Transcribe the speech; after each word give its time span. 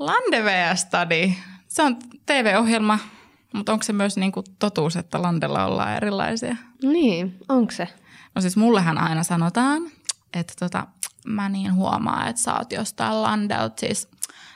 Landevea 0.00 0.76
Study. 0.76 1.32
Se 1.68 1.82
on 1.82 1.96
TV-ohjelma, 2.26 2.98
mutta 3.52 3.72
onko 3.72 3.82
se 3.82 3.92
myös 3.92 4.16
niinku 4.16 4.44
totuus, 4.58 4.96
että 4.96 5.22
Landella 5.22 5.64
ollaan 5.64 5.96
erilaisia? 5.96 6.56
Niin, 6.82 7.38
onko 7.48 7.72
se? 7.72 7.88
No 8.34 8.40
siis 8.40 8.56
mullehan 8.56 8.98
aina 8.98 9.22
sanotaan, 9.22 9.82
että 10.34 10.54
tota, 10.58 10.86
mä 11.26 11.48
niin 11.48 11.74
huomaan, 11.74 12.28
että 12.28 12.42
sä 12.42 12.54
oot 12.54 12.72
jostain 12.72 13.22
Landelt, 13.22 13.78
siis 13.78 14.08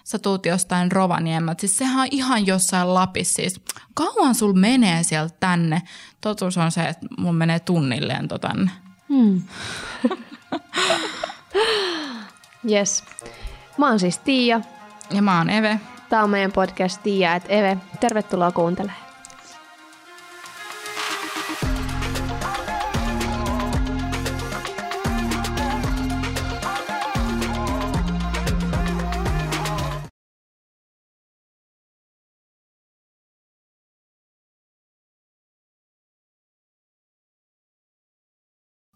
sä 0.05 0.19
tuut 0.19 0.47
jostain 0.47 0.93
Rovaniemeltä. 0.93 1.61
Siis 1.61 1.79
sehän 1.79 2.01
on 2.01 2.09
ihan 2.11 2.47
jossain 2.47 2.95
Lapissa. 2.95 3.35
Siis 3.35 3.61
kauan 3.95 4.35
sul 4.35 4.53
menee 4.53 5.03
sieltä 5.03 5.37
tänne? 5.41 5.83
Totuus 6.21 6.59
on 6.59 6.73
se, 6.73 6.85
että 6.85 7.07
mun 7.19 7.35
menee 7.35 7.61
tunnin 7.61 8.09
lento 8.09 8.39
tänne. 8.39 8.71
Hmm. 9.09 9.43
yes. 12.71 13.05
Mä 13.79 13.89
oon 13.89 14.01
siis 14.01 14.19
Tiia. 14.19 14.61
Ja 15.11 15.23
mä 15.23 15.39
oon 15.39 15.51
Eve. 15.51 15.81
Tää 16.09 16.23
on 16.23 16.31
meidän 16.31 16.53
podcast 16.53 17.03
Tiia 17.03 17.35
et 17.35 17.45
Eve. 17.49 17.79
Tervetuloa 18.01 18.53
kuuntelemaan. 18.53 19.05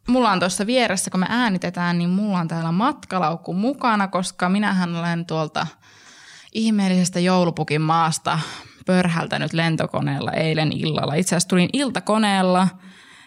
mulla 0.08 0.32
on 0.32 0.40
tuossa 0.40 0.66
vieressä, 0.66 1.10
kun 1.10 1.20
me 1.20 1.26
äänitetään, 1.28 1.98
niin 1.98 2.10
mulla 2.10 2.38
on 2.38 2.48
täällä 2.48 2.72
matkalaukku 2.72 3.54
mukana, 3.54 4.08
koska 4.08 4.48
minähän 4.48 4.96
olen 4.96 5.26
tuolta 5.26 5.66
ihmeellisestä 6.54 7.20
joulupukin 7.20 7.80
maasta 7.80 8.38
pörhältänyt 8.86 9.52
lentokoneella 9.52 10.32
eilen 10.32 10.72
illalla. 10.72 11.14
Itse 11.14 11.28
asiassa 11.28 11.48
tulin 11.48 11.68
iltakoneella, 11.72 12.68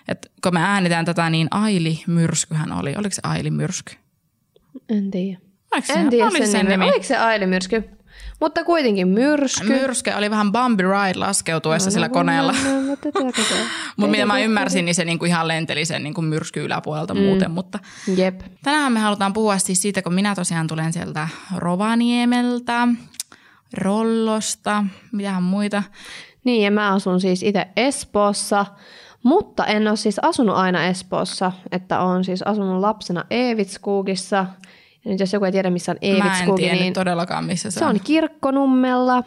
että 0.08 0.30
kun 0.44 0.54
me 0.54 0.60
äänitään 0.64 1.06
tätä, 1.06 1.30
niin 1.30 1.48
Aili 1.52 2.04
Myrskyhän 2.08 2.72
oli. 2.72 2.96
Oliko 2.96 3.16
se 3.16 3.22
Aili 3.24 3.52
Myrsky? 3.52 3.94
En 4.90 5.12
tiedä. 5.12 5.40
Oliko 5.72 5.94
en 5.94 6.10
tiedä 6.10 6.30
sen, 6.30 6.48
sen 6.48 6.66
nimi. 6.66 6.86
Oliko 6.86 7.04
se 7.04 7.18
Aili 7.18 7.46
Myrsky? 7.46 7.84
Mutta 8.42 8.64
kuitenkin 8.64 9.08
myrsky. 9.08 9.68
Myrsky 9.68 10.12
oli 10.18 10.30
vähän 10.30 10.52
Bumpy 10.52 10.84
Ride 10.84 11.20
laskeutuessa 11.20 11.90
no, 11.90 11.92
sillä 11.92 12.08
no, 12.08 12.14
koneella. 12.14 12.52
No, 12.52 12.82
no, 12.82 12.96
mutta 13.98 14.12
mitä 14.12 14.26
mä 14.26 14.40
ymmärsin, 14.40 14.86
niin 14.86 14.96
se 14.96 15.06
niinku 15.06 15.26
ihan 15.26 15.48
lenteli 15.48 15.86
sen 15.86 16.04
niinku 16.04 16.22
myrsky 16.22 16.64
yläpuolelta 16.64 17.14
mm. 17.14 17.20
muuten. 17.20 17.52
Mutta 17.52 17.80
Jep. 18.16 18.42
Tänään 18.64 18.94
me 18.94 19.00
halutaan 19.00 19.34
puhua 19.34 19.58
siis 19.58 19.82
siitä, 19.82 20.02
kun 20.02 20.14
minä 20.14 20.36
tosiaan 20.36 20.68
tulen 20.68 20.94
sieltä 20.94 21.28
Rovaniemeltä, 21.56 22.88
Rollosta, 23.78 24.84
mitähän 25.12 25.44
muita. 25.44 25.84
Niin, 26.44 26.64
ja 26.64 26.72
mä 26.72 26.94
asun 26.94 27.22
siis 27.22 27.44
itse 27.44 27.68
Espoossa, 27.76 28.66
mutta 29.24 29.66
en 29.66 29.88
ole 29.88 29.98
siis 29.98 30.20
asunut 30.20 30.56
aina 30.56 30.86
Espoossa, 30.86 31.52
että 31.72 32.00
olen 32.00 32.24
siis 32.24 32.42
asunut 32.42 32.80
lapsena 32.80 33.26
Eevitskugissa– 33.30 34.46
ja 35.06 35.12
nyt 35.12 35.20
jos 35.20 35.34
joku 35.34 35.46
ei 35.46 35.52
tiedä, 35.52 35.70
missä 35.70 35.92
on 35.92 35.98
Eevitskugi, 36.02 36.72
niin 36.72 36.94
todellakaan, 36.94 37.46
missä 37.46 37.72
se, 37.72 37.80
se 37.80 37.86
on. 37.86 37.92
on 37.92 38.00
Kirkkonummella. 38.04 39.24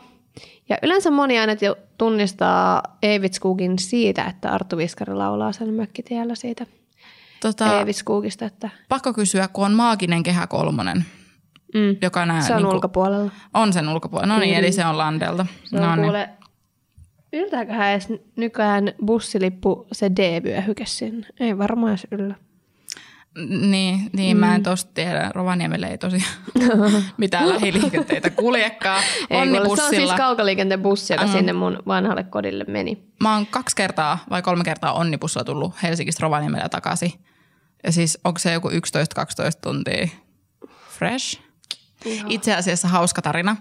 Ja 0.68 0.78
yleensä 0.82 1.10
moni 1.10 1.38
aina 1.38 1.52
tunnistaa 1.98 2.82
Eevitskugin 3.02 3.78
siitä, 3.78 4.24
että 4.24 4.50
Arttu 4.50 4.76
Viskari 4.76 5.14
laulaa 5.14 5.52
sen 5.52 5.74
mökkitiellä 5.74 6.34
siitä 6.34 6.66
tota, 7.40 7.78
Eevitskugista. 7.78 8.44
Että... 8.44 8.70
Pakko 8.88 9.12
kysyä, 9.12 9.48
kun 9.48 9.66
on 9.66 9.72
maaginen 9.72 10.22
kehä 10.22 10.46
kolmonen, 10.46 11.04
mm. 11.74 11.96
joka 12.02 12.26
nää, 12.26 12.40
Se 12.40 12.52
on 12.52 12.56
niin 12.56 12.66
kuin, 12.66 12.74
ulkopuolella. 12.74 13.30
On 13.54 13.72
sen 13.72 13.88
ulkopuolella. 13.88 14.34
No 14.34 14.40
niin, 14.40 14.54
mm. 14.54 14.58
eli 14.58 14.72
se 14.72 14.86
on 14.86 14.98
Landelta. 14.98 15.46
Se 15.64 15.76
on 15.76 15.82
no 15.82 15.96
niin. 15.96 16.02
kuule, 16.02 16.28
yltääköhän 17.32 17.90
edes 17.90 18.08
nykyään 18.36 18.92
bussilippu 19.06 19.86
se 19.92 20.10
D-vyöhyke 20.10 20.86
sinne? 20.86 21.26
Ei 21.40 21.58
varmaan 21.58 21.92
edes 21.92 22.06
yllä. 22.10 22.34
Niin, 23.48 24.10
niin 24.12 24.36
mm. 24.36 24.40
mä 24.40 24.54
en 24.54 24.60
mm. 24.60 24.64
tosta 24.64 24.90
tiedä. 24.94 25.30
Rovaniemelle 25.34 25.86
ei 25.86 25.98
tosiaan 25.98 26.34
mitään 27.16 27.48
lähiliikenteitä 27.48 28.30
kuljekaan. 28.30 29.02
Ei, 29.30 29.46
se 29.76 29.82
on 29.82 29.90
siis 29.90 30.12
kaukaliikenteen 30.12 30.82
bussi, 30.82 31.12
joka 31.12 31.26
mm. 31.26 31.32
sinne 31.32 31.52
mun 31.52 31.82
vanhalle 31.86 32.24
kodille 32.24 32.64
meni. 32.68 33.04
Mä 33.20 33.34
oon 33.34 33.46
kaksi 33.46 33.76
kertaa 33.76 34.18
vai 34.30 34.42
kolme 34.42 34.64
kertaa 34.64 34.92
onnibussilla 34.92 35.44
tullut 35.44 35.82
Helsingistä 35.82 36.22
Rovaniemelle 36.22 36.68
takaisin. 36.68 37.12
Ja 37.84 37.92
siis 37.92 38.18
onko 38.24 38.38
se 38.38 38.52
joku 38.52 38.68
11-12 38.68 38.72
tuntia 39.60 40.08
fresh? 40.88 41.40
Ihan. 42.04 42.30
Itse 42.30 42.54
asiassa 42.54 42.88
hauska 42.88 43.22
tarina. 43.22 43.56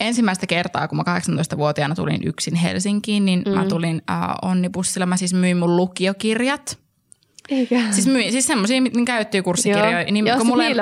Ensimmäistä 0.00 0.46
kertaa, 0.46 0.88
kun 0.88 0.98
mä 0.98 1.02
18-vuotiaana 1.02 1.94
tulin 1.94 2.20
yksin 2.24 2.54
Helsinkiin, 2.54 3.24
niin 3.24 3.42
mm. 3.46 3.52
mä 3.52 3.64
tulin 3.64 4.02
äh, 4.10 4.18
onnibussilla. 4.42 5.06
Mä 5.06 5.16
siis 5.16 5.34
myin 5.34 5.56
mun 5.56 5.76
lukiokirjat– 5.76 6.78
eikä. 7.48 7.80
Siis, 7.90 8.06
myi, 8.06 8.30
siis 8.30 8.46
semmoisia, 8.46 8.82
mitä 8.82 8.98
käyttyy 9.04 9.42
kurssikirjoja. 9.42 10.04
Niin, 10.04 10.26
Joo, 10.26 10.38
kun 10.38 10.46
mulla, 10.46 10.64
ei, 10.64 10.74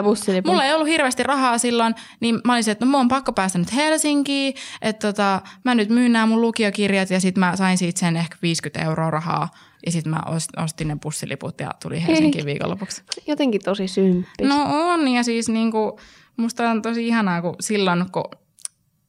mulla 0.46 0.64
ei 0.64 0.74
ollut 0.74 0.88
hirveästi 0.88 1.22
rahaa 1.22 1.58
silloin, 1.58 1.94
niin 2.20 2.40
mä 2.44 2.54
olisin, 2.54 2.72
että 2.72 2.84
no 2.84 2.90
mun 2.90 3.00
on 3.00 3.08
pakko 3.08 3.32
päästä 3.32 3.58
nyt 3.58 3.74
Helsinkiin, 3.74 4.54
että 4.82 5.08
tota, 5.08 5.40
mä 5.64 5.74
nyt 5.74 5.88
myyn 5.88 6.12
nämä 6.12 6.26
mun 6.26 6.40
lukiokirjat 6.40 7.10
ja 7.10 7.20
sitten 7.20 7.40
mä 7.40 7.56
sain 7.56 7.78
siitä 7.78 8.00
sen 8.00 8.16
ehkä 8.16 8.36
50 8.42 8.84
euroa 8.88 9.10
rahaa. 9.10 9.48
Ja 9.86 9.92
sitten 9.92 10.10
mä 10.10 10.22
ostin 10.56 10.88
ne 10.88 10.96
bussiliput 11.02 11.60
ja 11.60 11.70
tuli 11.82 12.06
Helsinkiin 12.06 12.46
viikonlopuksi. 12.46 13.02
Jotenkin 13.26 13.60
tosi 13.64 13.88
symppis. 13.88 14.48
No 14.48 14.66
on 14.68 15.08
ja 15.08 15.22
siis 15.22 15.48
niinku, 15.48 16.00
musta 16.36 16.70
on 16.70 16.82
tosi 16.82 17.06
ihanaa, 17.06 17.42
kun 17.42 17.54
silloin 17.60 18.10
kun 18.12 18.24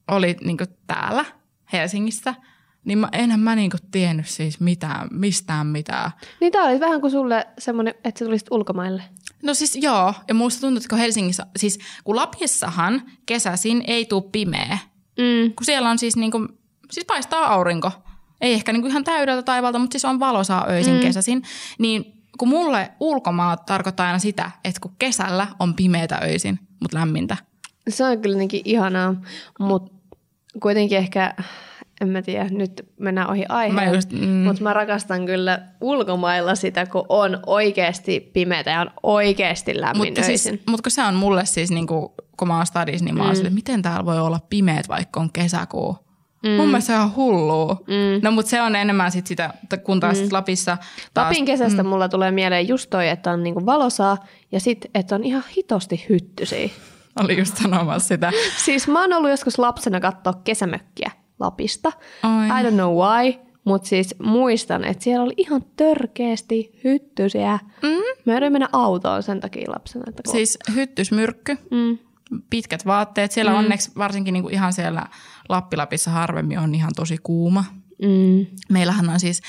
oli 0.08 0.38
niinku 0.44 0.64
täällä 0.88 1.26
Helsingissä– 1.74 2.36
niin 2.86 2.98
mä, 2.98 3.10
enhän 3.12 3.40
mä 3.40 3.56
niinku 3.56 3.78
tiennyt 3.92 4.28
siis 4.28 4.60
mitään, 4.60 5.08
mistään 5.12 5.68
mitään. 5.68 6.12
Niin 6.40 6.52
tää 6.52 6.64
oli 6.64 6.80
vähän 6.80 7.02
kuin 7.02 7.12
sulle 7.12 7.48
semmoinen, 7.58 7.94
että 8.04 8.20
sä 8.20 8.26
tulisit 8.26 8.52
ulkomaille. 8.52 9.04
No 9.44 9.54
siis 9.54 9.78
joo, 9.82 10.14
ja 10.28 10.34
musta 10.34 10.62
tuntuu, 10.62 10.78
että 10.78 10.90
kun 10.90 10.98
Helsingissä, 10.98 11.46
siis 11.58 11.80
kun 12.04 12.16
Lapissahan 12.16 13.02
kesäisin 13.26 13.84
ei 13.88 14.06
tuu 14.06 14.22
pimeä. 14.22 14.78
Mm. 15.18 15.54
Kun 15.56 15.66
siellä 15.66 15.90
on 15.90 15.98
siis 15.98 16.16
niinku, 16.16 16.48
siis 16.92 17.06
paistaa 17.06 17.54
aurinko. 17.54 17.92
Ei 18.42 18.54
ehkä 18.54 18.74
niinku 18.74 18.88
ihan 18.88 19.04
täydeltä 19.04 19.44
taivalta, 19.44 19.80
mutta 19.80 19.94
siis 19.94 20.06
on 20.06 20.20
valosaa 20.20 20.66
öisin 20.70 20.94
mm. 20.94 21.00
kesäisin. 21.00 21.44
Niin 21.80 22.22
kun 22.38 22.48
mulle 22.48 22.92
ulkomaat 23.00 23.66
tarkoittaa 23.66 24.06
aina 24.06 24.20
sitä, 24.20 24.52
että 24.64 24.82
kun 24.82 24.96
kesällä 25.00 25.48
on 25.60 25.76
pimeätä 25.76 26.20
öisin, 26.24 26.60
mutta 26.80 26.98
lämmintä. 26.98 27.38
Se 27.90 28.06
on 28.06 28.22
kyllä 28.22 28.38
ihanaa, 28.52 29.16
mutta 29.60 29.92
kuitenkin 30.62 30.98
ehkä 30.98 31.36
en 32.02 32.10
mä 32.10 32.22
tiedä, 32.22 32.50
nyt 32.50 32.86
mennään 33.00 33.30
ohi 33.30 33.46
aiheen, 33.50 34.02
mm. 34.12 34.28
mutta 34.28 34.64
mä 34.64 34.74
rakastan 34.74 35.26
kyllä 35.26 35.60
ulkomailla 35.82 36.56
sitä, 36.56 36.86
kun 36.86 37.06
on 37.10 37.40
oikeasti 37.46 38.32
pimeätä 38.34 38.72
ja 38.72 38.82
on 38.82 38.92
oikeasti 39.04 39.82
lämmin 39.82 40.08
mutta 40.08 40.24
siis, 40.24 40.50
mutta 40.66 40.84
kun 40.84 40.92
se 40.92 41.04
on 41.04 41.16
mulle 41.16 41.46
siis, 41.46 41.72
niin 41.72 41.88
kuin, 41.88 42.10
kun 42.38 42.48
mä 42.48 42.58
oon 42.58 42.66
stadis, 42.66 43.04
niin 43.04 43.18
mä 43.18 43.24
oon 43.24 43.32
mm. 43.32 43.36
sille, 43.36 43.50
miten 43.50 43.82
täällä 43.82 44.06
voi 44.06 44.20
olla 44.20 44.40
pimeät, 44.50 44.88
vaikka 44.88 45.20
on 45.20 45.32
kesäkuu. 45.32 45.98
Mm. 46.44 46.50
Mun 46.50 46.68
mielestä 46.68 46.94
se 46.94 47.00
on 47.00 47.16
hullua. 47.16 47.84
Mm. 47.88 48.24
No 48.24 48.32
mutta 48.32 48.50
se 48.50 48.62
on 48.62 48.76
enemmän 48.76 49.12
sit 49.12 49.28
sitä, 49.28 49.54
kun 49.84 50.00
taas 50.00 50.22
mm. 50.22 50.28
Lapissa... 50.32 50.78
Taas, 51.14 51.28
Lapin 51.28 51.46
kesästä 51.46 51.84
mm. 51.84 51.90
mulla 51.90 52.10
tulee 52.10 52.32
mieleen 52.32 52.68
just 52.68 52.90
toi, 52.90 53.10
että 53.10 53.32
on 53.32 53.44
niinku 53.44 53.66
valosaa 53.66 54.18
ja 54.52 54.60
sitten, 54.60 54.92
että 54.96 55.16
on 55.16 55.24
ihan 55.24 55.44
hitosti 55.58 56.06
hyttysiä. 56.10 56.70
Oli 57.20 57.40
just 57.40 57.58
sanomassa 57.58 58.08
sitä. 58.08 58.32
siis 58.66 58.88
mä 58.88 59.02
oon 59.02 59.14
ollut 59.14 59.30
joskus 59.30 59.60
lapsena 59.60 60.00
katsoa 60.00 60.34
kesämökkiä. 60.44 61.12
Lapista. 61.42 61.92
Oi. 62.24 62.48
I 62.48 62.64
don't 62.64 62.74
know 62.74 62.96
why, 62.96 63.34
mutta 63.64 63.88
siis 63.88 64.16
muistan, 64.24 64.84
että 64.84 65.04
siellä 65.04 65.24
oli 65.24 65.34
ihan 65.38 65.66
törkeästi 65.76 66.80
hyttysiä. 66.84 67.60
Mm. 67.82 68.32
Mä 68.32 68.50
mennä 68.50 68.70
autoon 68.72 69.24
sen 69.24 69.40
takia 69.40 69.72
lapsena. 69.72 70.04
Että 70.08 70.24
kun... 70.24 70.32
Siis 70.32 70.58
hyttysmyrkky, 70.76 71.58
mm. 71.72 71.98
pitkät 72.50 72.86
vaatteet. 72.86 73.32
Siellä 73.32 73.52
mm. 73.52 73.58
onneksi 73.58 73.92
varsinkin 73.98 74.34
niinku 74.34 74.50
ihan 74.50 74.74
siellä 74.74 75.06
Lappilapissa 75.50 76.12
harvemmin 76.12 76.60
on 76.60 76.76
ihan 76.76 76.92
tosi 76.96 77.18
kuuma. 77.24 77.66
Mm. 78.02 78.46
Meillähän 78.70 79.10
on 79.10 79.20
siis, 79.20 79.42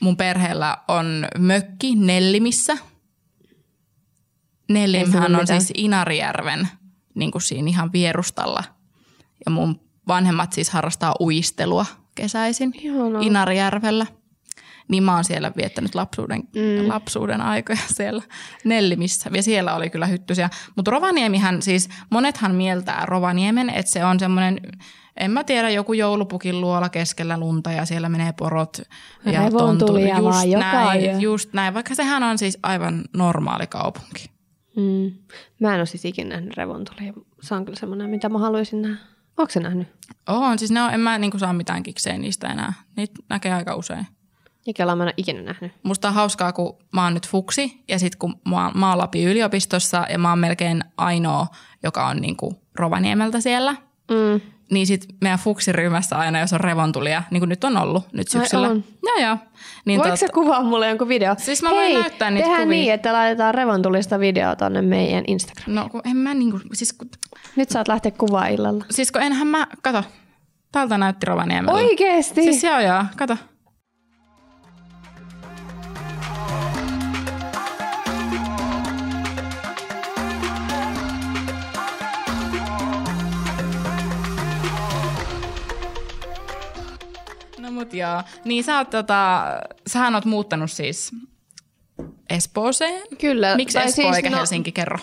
mun 0.00 0.16
perheellä 0.16 0.78
on 0.88 1.28
mökki 1.38 1.94
Nellimissä. 1.94 2.76
Nellimhän 4.68 5.36
on 5.36 5.46
siis 5.46 5.72
Inarijärven 5.74 6.68
niin 7.14 7.30
kuin 7.30 7.42
siinä 7.42 7.68
ihan 7.68 7.92
vierustalla. 7.92 8.64
Ja 9.44 9.50
mun 9.50 9.80
vanhemmat 10.08 10.52
siis 10.52 10.70
harrastaa 10.70 11.14
uistelua 11.20 11.86
kesäisin 12.14 12.72
Ihana. 12.74 13.18
Inarijärvellä. 13.20 14.06
Niin 14.88 15.02
mä 15.02 15.14
oon 15.14 15.24
siellä 15.24 15.52
viettänyt 15.56 15.94
lapsuuden, 15.94 16.40
mm. 16.40 16.88
lapsuuden 16.88 17.40
aikoja 17.40 17.78
siellä 17.86 18.22
Nellimissä. 18.64 19.30
Ja 19.34 19.42
siellä 19.42 19.74
oli 19.74 19.90
kyllä 19.90 20.06
hyttysiä. 20.06 20.50
Mutta 20.76 20.90
Rovaniemihän 20.90 21.62
siis, 21.62 21.88
monethan 22.10 22.54
mieltää 22.54 23.06
Rovaniemen, 23.06 23.70
että 23.70 23.92
se 23.92 24.04
on 24.04 24.20
semmoinen, 24.20 24.60
en 25.16 25.30
mä 25.30 25.44
tiedä, 25.44 25.70
joku 25.70 25.92
joulupukin 25.92 26.60
luola 26.60 26.88
keskellä 26.88 27.38
lunta 27.38 27.72
ja 27.72 27.84
siellä 27.84 28.08
menee 28.08 28.32
porot 28.32 28.78
ja 29.24 29.50
tontut. 29.50 30.00
Just 30.00 30.56
näin, 30.58 31.20
just 31.20 31.52
näin, 31.52 31.74
vaikka 31.74 31.94
sehän 31.94 32.22
on 32.22 32.38
siis 32.38 32.58
aivan 32.62 33.04
normaali 33.16 33.66
kaupunki. 33.66 34.30
Mm. 34.76 35.12
Mä 35.60 35.74
en 35.74 35.80
ole 35.80 35.86
siis 35.86 36.04
ikinä 36.04 36.28
nähnyt 36.30 36.56
revontulia. 36.56 37.12
Se 37.42 37.54
on 37.54 37.64
kyllä 37.64 37.78
semmoinen, 37.78 38.10
mitä 38.10 38.28
mä 38.28 38.38
haluaisin 38.38 38.82
nähdä. 38.82 39.11
Onko 39.38 39.50
se 39.50 39.60
nähnyt? 39.60 39.88
On, 40.28 40.58
siis 40.58 40.70
ne 40.70 40.82
on, 40.82 40.94
en 40.94 41.00
mä 41.00 41.18
niinku 41.18 41.38
saa 41.38 41.52
mitään 41.52 41.82
kikseen 41.82 42.20
niistä 42.20 42.48
enää. 42.48 42.72
Niitä 42.96 43.14
näkee 43.28 43.52
aika 43.54 43.74
usein. 43.76 44.06
Ja 44.66 44.72
Kelaa 44.72 44.96
mä 44.96 45.04
en 45.04 45.14
ikinä 45.16 45.42
nähnyt. 45.42 45.72
Musta 45.82 46.08
on 46.08 46.14
hauskaa, 46.14 46.52
kun 46.52 46.76
mä 46.92 47.04
oon 47.04 47.14
nyt 47.14 47.28
fuksi 47.28 47.82
ja 47.88 47.98
sit 47.98 48.16
kun 48.16 48.40
mä, 48.48 48.64
oon- 48.64 48.78
mä 48.78 48.88
oon 48.88 48.98
Lapin 48.98 49.28
yliopistossa 49.28 50.06
ja 50.10 50.18
mä 50.18 50.30
oon 50.30 50.38
melkein 50.38 50.84
ainoa, 50.96 51.46
joka 51.82 52.06
on 52.06 52.16
niinku 52.16 52.62
Rovaniemeltä 52.74 53.40
siellä. 53.40 53.72
Mm. 54.10 54.40
Niin 54.70 54.86
sit 54.86 55.06
meidän 55.20 55.38
fuksiryhmässä 55.38 56.16
aina, 56.18 56.38
jos 56.40 56.52
on 56.52 56.60
revontulia, 56.60 57.22
niin 57.30 57.40
kuin 57.40 57.48
nyt 57.48 57.64
on 57.64 57.76
ollut 57.76 58.12
nyt 58.12 58.28
syksyllä. 58.28 58.68
on. 58.68 58.84
Joo, 59.18 59.26
joo. 59.28 59.36
Niin 59.84 59.98
Voiko 60.00 60.14
tot- 60.14 60.18
sä 60.18 60.26
kuvaa 60.34 60.62
mulle 60.62 60.88
jonkun 60.88 61.08
video? 61.08 61.34
Siis 61.38 61.62
mä 61.62 61.70
voin 61.70 61.80
Hei, 61.82 61.94
näyttää 62.02 62.30
niitä 62.30 62.44
tehdään 62.48 62.62
kuvia. 62.66 62.78
niin, 62.80 62.92
että 62.92 63.12
laitetaan 63.12 63.54
revontulista 63.54 64.18
video 64.20 64.56
tonne 64.56 64.82
meidän 64.82 65.24
Instagram. 65.26 65.74
No 65.74 65.88
kun 65.88 66.00
en 66.04 66.16
mä 66.16 66.34
niinku, 66.34 66.60
siis, 66.72 66.92
kun- 66.92 67.10
Nyt 67.56 67.70
saat 67.70 67.88
lähteä 67.88 68.10
kuvaa 68.18 68.46
illalla. 68.46 68.84
siis 68.90 69.12
kun 69.12 69.22
enhän 69.22 69.46
mä, 69.46 69.66
kato, 69.82 70.04
tältä 70.72 70.98
näytti 70.98 71.26
Rovaniemellä. 71.26 71.80
Oikeesti? 71.80 72.42
Siis 72.42 72.64
joo 72.64 72.80
joo, 72.80 73.04
kato. 73.16 73.36
Mut 87.82 87.94
joo. 87.94 88.22
Niin 88.44 88.64
sä 88.64 88.78
oot 88.78 88.90
tota, 88.90 89.44
sähän 89.86 90.14
oot 90.14 90.24
muuttanut 90.24 90.70
siis 90.70 91.12
Espooseen. 92.30 93.02
Kyllä. 93.20 93.56
Miksi 93.56 93.78
tai 93.78 93.86
Espoo 93.86 94.04
siis, 94.04 94.16
eikä 94.16 94.30
no, 94.30 94.36
Helsinki 94.36 94.72
kerro 94.72 94.98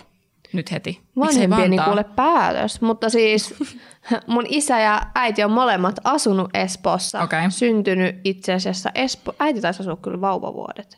nyt 0.53 0.71
heti? 0.71 1.01
Vanhempieni 1.19 1.77
kuule 1.85 2.03
päätös, 2.03 2.81
mutta 2.81 3.09
siis 3.09 3.55
mun 4.27 4.45
isä 4.49 4.79
ja 4.79 5.01
äiti 5.15 5.43
on 5.43 5.51
molemmat 5.51 5.95
asunut 6.03 6.49
Espoossa. 6.53 7.21
Okei. 7.21 7.51
Syntynyt 7.51 8.15
itse 8.23 8.53
asiassa 8.53 8.89
Espo... 8.95 9.35
Äiti 9.39 9.61
taisi 9.61 9.81
asua 9.81 9.95
kyllä 9.95 10.21
vauvavuodet 10.21 10.97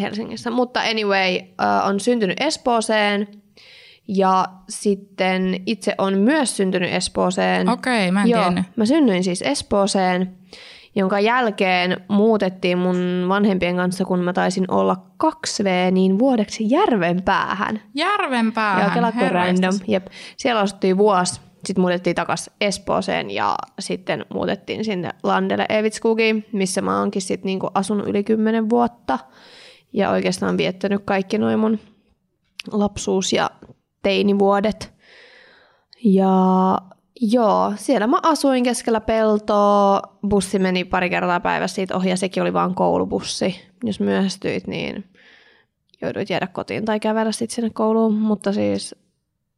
Helsingissä, 0.00 0.50
mutta 0.50 0.80
anyway, 0.80 1.36
äh, 1.36 1.86
on 1.86 2.00
syntynyt 2.00 2.40
Espooseen 2.40 3.28
ja 4.08 4.44
sitten 4.68 5.62
itse 5.66 5.94
on 5.98 6.18
myös 6.18 6.56
syntynyt 6.56 6.92
Espooseen. 6.92 7.68
Okei, 7.68 8.10
mä 8.10 8.22
en 8.22 8.28
Joo, 8.28 8.42
tiennyt. 8.42 8.64
mä 8.76 8.86
synnyin 8.86 9.24
siis 9.24 9.42
Espooseen, 9.42 10.36
jonka 10.96 11.20
jälkeen 11.20 11.96
muutettiin 12.08 12.78
mun 12.78 13.24
vanhempien 13.28 13.76
kanssa, 13.76 14.04
kun 14.04 14.18
mä 14.18 14.32
taisin 14.32 14.64
olla 14.70 14.96
2V, 15.24 15.90
niin 15.90 16.18
vuodeksi 16.18 16.70
Järvenpäähän. 16.70 17.82
Järvenpäähän. 17.94 19.02
Joo, 19.02 19.12
herraistas. 19.14 19.60
random. 19.60 19.80
Jep. 19.88 20.06
Siellä 20.36 20.60
asuttiin 20.60 20.98
vuosi, 20.98 21.40
sitten 21.64 21.80
muutettiin 21.82 22.16
takaisin 22.16 22.52
Espooseen 22.60 23.30
ja 23.30 23.56
sitten 23.78 24.26
muutettiin 24.34 24.84
sinne 24.84 25.10
Landelle 25.22 25.66
Evitskugiin, 25.68 26.46
missä 26.52 26.82
mä 26.82 26.98
oonkin 26.98 27.22
sitten 27.22 27.46
niinku 27.46 27.70
asunut 27.74 28.08
yli 28.08 28.24
kymmenen 28.24 28.70
vuotta. 28.70 29.18
Ja 29.92 30.10
oikeastaan 30.10 30.56
viettänyt 30.56 31.02
kaikki 31.04 31.38
noin 31.38 31.58
mun 31.58 31.78
lapsuus- 32.72 33.32
ja 33.32 33.50
teinivuodet. 34.02 34.92
Ja 36.04 36.78
joo, 37.20 37.72
siellä 37.76 38.06
mä 38.06 38.18
asuin 38.22 38.64
keskellä 38.64 39.00
peltoa. 39.00 40.02
Bussi 40.28 40.58
meni 40.58 40.84
pari 40.84 41.10
kertaa 41.10 41.40
päivässä 41.40 41.74
siitä 41.74 41.96
ohi 41.96 42.10
ja 42.10 42.16
sekin 42.16 42.42
oli 42.42 42.52
vaan 42.52 42.74
koulubussi. 42.74 43.60
Jos 43.84 44.00
myöhästyit, 44.00 44.66
niin 44.66 45.04
jouduit 46.02 46.30
jäädä 46.30 46.46
kotiin 46.46 46.84
tai 46.84 47.00
kävellä 47.00 47.32
sitten 47.32 47.54
sinne 47.54 47.70
kouluun. 47.70 48.14
Mutta 48.14 48.52
siis 48.52 48.94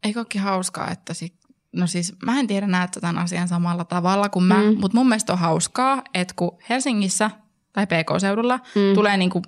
Eikö 0.05 0.20
olekin 0.20 0.41
hauskaa, 0.41 0.91
että 0.91 1.14
sit, 1.14 1.35
no 1.73 1.87
siis 1.87 2.14
mä 2.25 2.41
en 2.41 2.47
tiedä 2.47 2.67
näet 2.67 2.91
tämän 3.00 3.19
asian 3.19 3.49
samalla 3.49 3.85
tavalla 3.85 4.29
kuin 4.29 4.44
mä, 4.44 4.62
Mm. 4.62 4.81
mutta 4.81 4.99
mun 4.99 5.08
mielestä 5.08 5.32
on 5.32 5.38
hauskaa, 5.38 6.03
että 6.15 6.35
kun 6.37 6.58
Helsingissä 6.69 7.31
tai 7.73 7.87
PK-seudulla 7.87 8.56
mm. 8.56 8.94
tulee 8.94 9.17
niinku, 9.17 9.43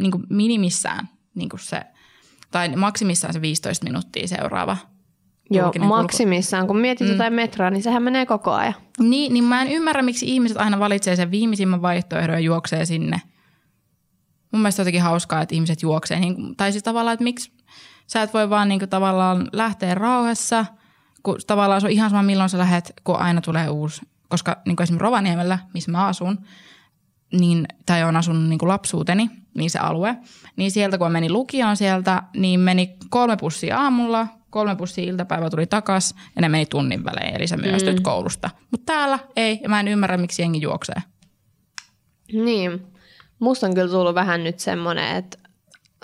niinku 0.00 0.20
minimissään 0.30 1.08
niinku 1.34 1.56
se, 1.56 1.80
tai 2.50 2.76
maksimissaan 2.76 3.32
se 3.32 3.40
15 3.40 3.84
minuuttia 3.84 4.28
seuraava 4.28 4.76
joo, 5.50 5.64
julkinen 5.64 5.88
kulku. 5.88 6.02
maksimissaan. 6.02 6.66
Kun 6.66 6.78
mietit 6.78 7.06
mm. 7.06 7.12
jotain 7.12 7.32
metroa, 7.32 7.70
niin 7.70 7.82
sehän 7.82 8.02
menee 8.02 8.26
koko 8.26 8.52
ajan. 8.52 8.74
Niin, 9.00 9.32
niin 9.32 9.44
mä 9.44 9.62
en 9.62 9.68
ymmärrä, 9.68 10.02
miksi 10.02 10.26
ihmiset 10.34 10.56
aina 10.56 10.78
valitsee 10.78 11.16
sen 11.16 11.30
viimeisimmän 11.30 11.82
vaihtoehdon 11.82 12.36
ja 12.36 12.40
juoksee 12.40 12.84
sinne. 12.84 13.22
Mun 14.52 14.62
mielestä 14.62 14.80
jotenkin 14.80 15.02
hauskaa, 15.02 15.42
että 15.42 15.54
ihmiset 15.54 15.82
juoksee. 15.82 16.20
Niin, 16.20 16.56
tai 16.56 16.72
siis 16.72 16.84
tavallaan, 16.84 17.14
että 17.14 17.24
miksi 17.24 17.52
sä 18.06 18.22
et 18.22 18.34
voi 18.34 18.50
vaan 18.50 18.68
niin 18.68 18.78
kuin, 18.78 18.88
tavallaan 18.88 19.48
lähteä 19.52 19.94
rauhassa, 19.94 20.66
kun 21.22 21.38
tavallaan 21.46 21.80
se 21.80 21.86
on 21.86 21.92
ihan 21.92 22.10
sama 22.10 22.22
milloin 22.22 22.50
sä 22.50 22.58
lähet, 22.58 22.92
kun 23.04 23.16
aina 23.16 23.40
tulee 23.40 23.68
uusi. 23.68 24.00
Koska 24.28 24.62
niin 24.66 24.76
kuin 24.76 24.84
esimerkiksi 24.84 25.02
Rovaniemellä, 25.02 25.58
missä 25.74 25.90
mä 25.90 26.06
asun, 26.06 26.38
niin, 27.32 27.66
tai 27.86 28.04
on 28.04 28.16
asunut 28.16 28.48
niin 28.48 28.58
kuin 28.58 28.68
lapsuuteni, 28.68 29.30
niin 29.54 29.70
se 29.70 29.78
alue, 29.78 30.16
niin 30.56 30.70
sieltä 30.70 30.98
kun 30.98 31.06
mä 31.06 31.10
menin 31.10 31.32
lukioon 31.32 31.76
sieltä, 31.76 32.22
niin 32.36 32.60
meni 32.60 32.96
kolme 33.10 33.36
pussia 33.36 33.78
aamulla, 33.78 34.26
kolme 34.50 34.76
pussia 34.76 35.04
iltapäivä 35.04 35.50
tuli 35.50 35.66
takas 35.66 36.14
ja 36.36 36.42
ne 36.42 36.48
meni 36.48 36.66
tunnin 36.66 37.04
välein, 37.04 37.36
eli 37.36 37.46
sä 37.46 37.56
myöstyt 37.56 37.96
mm. 37.96 38.02
koulusta. 38.02 38.50
Mutta 38.70 38.92
täällä 38.92 39.18
ei, 39.36 39.60
ja 39.62 39.68
mä 39.68 39.80
en 39.80 39.88
ymmärrä, 39.88 40.16
miksi 40.16 40.42
jengi 40.42 40.60
juoksee. 40.60 41.02
Niin. 42.32 42.86
Musta 43.38 43.66
on 43.66 43.74
kyllä 43.74 43.88
tullut 43.88 44.14
vähän 44.14 44.44
nyt 44.44 44.58
semmoinen, 44.58 45.16
että 45.16 45.38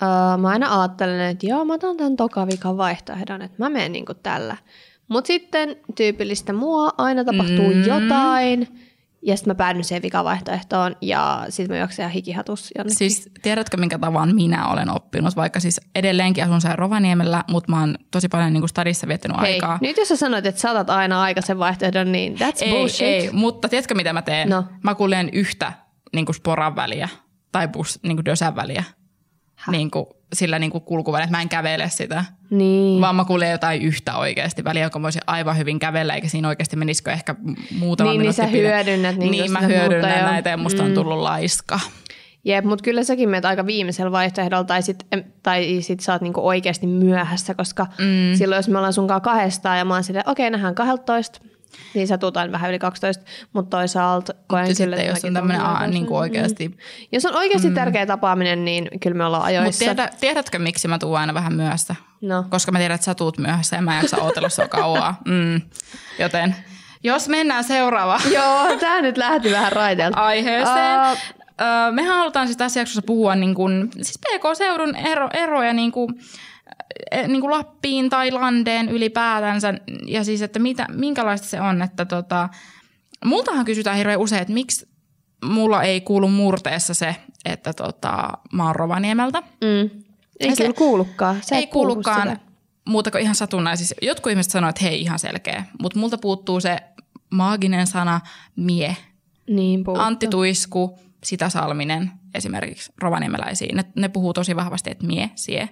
öö, 0.01 0.37
mä 0.37 0.49
aina 0.49 0.81
ajattelen, 0.81 1.21
että 1.21 1.47
joo, 1.47 1.65
mä 1.65 1.73
otan 1.73 1.97
tämän 1.97 2.15
tokavikan 2.15 2.77
vaihtoehdon, 2.77 3.41
että 3.41 3.57
mä 3.57 3.69
menen 3.69 3.91
niinku 3.91 4.13
tällä. 4.13 4.57
Mutta 5.07 5.27
sitten 5.27 5.75
tyypillistä 5.95 6.53
mua 6.53 6.89
aina 6.97 7.23
tapahtuu 7.23 7.73
mm. 7.73 7.83
jotain, 7.83 8.67
ja 9.25 9.37
sitten 9.37 9.51
mä 9.51 9.55
päädyn 9.55 9.83
siihen 9.83 10.01
vikavaihtoehtoon, 10.01 10.95
ja 11.01 11.45
sitten 11.49 11.75
mä 11.75 11.79
juoksen 11.79 12.03
ihan 12.03 12.11
hikihatus 12.11 12.71
jonnekin. 12.77 12.97
Siis 12.97 13.29
tiedätkö, 13.41 13.77
minkä 13.77 13.99
tavan 13.99 14.35
minä 14.35 14.67
olen 14.67 14.89
oppinut, 14.89 15.35
vaikka 15.35 15.59
siis 15.59 15.81
edelleenkin 15.95 16.43
asun 16.43 16.61
siellä 16.61 16.75
Rovaniemellä, 16.75 17.43
mutta 17.49 17.71
mä 17.71 17.79
oon 17.79 17.97
tosi 18.11 18.29
paljon 18.29 18.53
niin 18.53 18.61
kuin 18.61 18.69
stadissa 18.69 19.07
viettänyt 19.07 19.41
Hei, 19.41 19.53
aikaa. 19.53 19.77
nyt 19.81 19.97
jos 19.97 20.07
sä 20.07 20.15
sanoit, 20.15 20.45
että 20.45 20.61
saatat 20.61 20.89
aina 20.89 21.21
aikaisen 21.21 21.59
vaihtoehdon, 21.59 22.11
niin 22.11 22.35
that's 22.35 22.57
ei, 22.61 22.71
bullshit. 22.71 23.07
ei, 23.07 23.29
mutta 23.31 23.69
tiedätkö 23.69 23.95
mitä 23.95 24.13
mä 24.13 24.21
teen? 24.21 24.49
No. 24.49 24.63
Mä 24.83 24.95
kuljen 24.95 25.29
yhtä 25.33 25.73
niin 26.15 26.25
kuin 26.25 26.35
sporan 26.35 26.75
väliä 26.75 27.09
tai 27.51 27.67
bus, 27.67 27.99
niin 28.03 28.17
kuin 28.17 28.25
dösän 28.25 28.55
väliä. 28.55 28.83
Niin 29.71 29.91
kuin, 29.91 30.05
sillä 30.33 30.59
niin 30.59 30.71
kuin 30.71 30.83
kulkuväliä, 30.83 31.23
että 31.23 31.37
mä 31.37 31.41
en 31.41 31.49
kävele 31.49 31.89
sitä. 31.89 32.25
Niin. 32.49 33.01
Vaan 33.01 33.15
mä 33.15 33.25
kuljen 33.25 33.51
jotain 33.51 33.81
yhtä 33.81 34.17
oikeasti 34.17 34.63
väliä, 34.63 34.83
jonka 34.83 35.01
voisin 35.01 35.21
aivan 35.27 35.57
hyvin 35.57 35.79
kävellä, 35.79 36.13
eikä 36.13 36.27
siinä 36.27 36.47
oikeasti 36.47 36.75
menisikö 36.75 37.11
ehkä 37.11 37.35
muutama 37.79 38.09
Niin, 38.09 38.19
niin 38.19 38.21
minuutti 38.21 38.41
sä 38.41 38.47
pide- 38.47 38.67
hyödynnät 38.67 39.15
niinku 39.15 39.31
Niin, 39.31 39.51
mä 39.51 39.59
hyödynnän 39.59 40.25
näitä 40.25 40.49
ja 40.49 40.57
musta 40.57 40.83
on 40.83 40.93
tullut 40.93 41.19
laiska. 41.19 41.79
Jep, 42.45 42.65
mutta 42.65 42.83
kyllä 42.83 43.03
säkin 43.03 43.29
menet 43.29 43.45
aika 43.45 43.65
viimeisellä 43.65 44.11
vaihtoehdolla 44.11 44.63
tai 44.63 44.81
sit, 44.81 45.07
tai 45.43 45.77
sit 45.81 45.99
sä 45.99 46.13
oot 46.13 46.21
niinku 46.21 46.47
oikeasti 46.47 46.87
myöhässä, 46.87 47.53
koska 47.53 47.85
mm. 47.85 48.37
silloin 48.37 48.59
jos 48.59 48.69
me 48.69 48.77
ollaan 48.77 48.93
sunkaan 48.93 49.21
kahdestaan 49.21 49.77
ja 49.77 49.85
mä 49.85 49.93
oon 49.93 50.03
silleen, 50.03 50.29
okei, 50.29 50.49
nähdään 50.49 50.75
12, 50.75 51.39
niin 51.93 52.07
aina 52.07 52.51
vähän 52.51 52.69
yli 52.69 52.79
12, 52.79 53.23
mutta 53.53 53.77
toisaalta 53.77 54.33
koen 54.47 54.67
Mutta 54.67 54.83
kyllä, 54.83 54.95
sitten 54.95 55.15
jos 55.15 55.25
on 55.25 55.33
tämmöinen 55.33 55.61
a, 55.61 55.87
niin 55.87 56.05
kuin 56.05 56.17
oikeasti 56.17 56.67
Mm. 56.67 56.75
Jos 57.11 57.25
on 57.25 57.35
oikeasti 57.35 57.69
mm. 57.69 57.75
tärkeä 57.75 58.05
tapaaminen, 58.05 58.65
niin 58.65 58.89
kyllä 58.99 59.17
me 59.17 59.25
ollaan 59.25 59.43
Mutta 59.43 59.59
ajoissa. 59.61 59.79
tiedä, 59.85 60.09
tiedätkö, 60.19 60.59
miksi 60.59 60.87
mä 60.87 60.99
tuun 60.99 61.17
aina 61.17 61.33
vähän 61.33 61.53
myöhässä? 61.53 61.95
No. 62.21 62.45
Koska 62.49 62.71
mä 62.71 62.79
tiedän, 62.79 62.95
että 62.95 63.05
sä 63.05 63.15
tuut 63.15 63.37
myöhässä 63.37 63.75
ja 63.75 63.81
mä 63.81 63.95
en 63.95 64.01
jaksa 64.01 64.17
ootella 64.21 64.49
sua 64.49 64.67
kauaa. 64.67 65.15
Mm. 65.25 65.61
Joten 66.19 66.55
jos 67.03 67.29
mennään 67.29 67.63
seuraavaan 67.63 68.21
Joo, 68.33 68.77
tää 68.79 69.01
nyt 69.01 69.17
lähti 69.17 69.51
vähän 69.51 69.71
raiteelta. 69.71 70.25
aiheeseen. 70.25 70.99
Öö, 71.61 71.91
mehän 71.91 72.17
halutaan 72.17 72.47
siis 72.47 72.57
tässä 72.57 72.79
jaksossa 72.79 73.01
puhua 73.01 73.35
niin 73.35 73.55
kuin, 73.55 73.89
siis 74.01 74.19
PK-seudun 74.19 74.95
ero, 74.95 75.29
eroja 75.33 75.73
niin 75.73 75.91
kuin, 75.91 76.09
niin 77.27 77.41
kuin 77.41 77.51
Lappiin 77.51 78.09
tai 78.09 78.31
Landeen 78.31 78.89
ylipäätänsä. 78.89 79.73
Ja 80.05 80.23
siis, 80.23 80.41
että 80.41 80.59
mitä, 80.59 80.87
minkälaista 80.93 81.47
se 81.47 81.61
on, 81.61 81.81
että 81.81 82.05
tota, 82.05 82.49
multahan 83.25 83.65
kysytään 83.65 83.97
hirveän 83.97 84.19
usein, 84.19 84.41
että 84.41 84.53
miksi 84.53 84.87
mulla 85.45 85.83
ei 85.83 86.01
kuulu 86.01 86.27
murteessa 86.27 86.93
se, 86.93 87.15
että 87.45 87.73
tota, 87.73 88.29
mä 88.53 88.65
oon 88.65 88.75
Rovaniemeltä. 88.75 89.41
mm. 89.41 89.89
Ei 90.39 90.49
Ja 90.49 90.55
se- 90.55 90.63
kyllä 90.63 90.73
kuulukaan. 90.77 91.37
Sä 91.41 91.55
ei 91.55 91.67
kuulukaan 91.67 92.27
sitä. 92.29 92.39
muuta 92.89 93.11
kuin 93.11 93.21
ihan 93.21 93.35
satunnaisissa. 93.35 93.95
Jotkut 94.01 94.31
ihmiset 94.31 94.51
sanoo, 94.51 94.69
että 94.69 94.83
hei, 94.83 95.01
ihan 95.01 95.19
selkeä. 95.19 95.65
Mutta 95.81 95.99
multa 95.99 96.17
puuttuu 96.17 96.59
se 96.59 96.77
maaginen 97.29 97.87
sana 97.87 98.21
mie. 98.55 98.97
Niin 99.49 99.83
puhuttu. 99.83 100.03
Antti 100.03 100.27
Tuisku, 100.27 100.99
Sitä 101.23 101.49
Salminen 101.49 102.11
esimerkiksi 102.33 102.91
rovaniemeläisiin. 103.01 103.75
Ne, 103.77 103.83
ne 103.95 104.09
puhuu 104.09 104.33
tosi 104.33 104.55
vahvasti, 104.55 104.91
että 104.91 105.05
mie, 105.07 105.29
sie. 105.35 105.69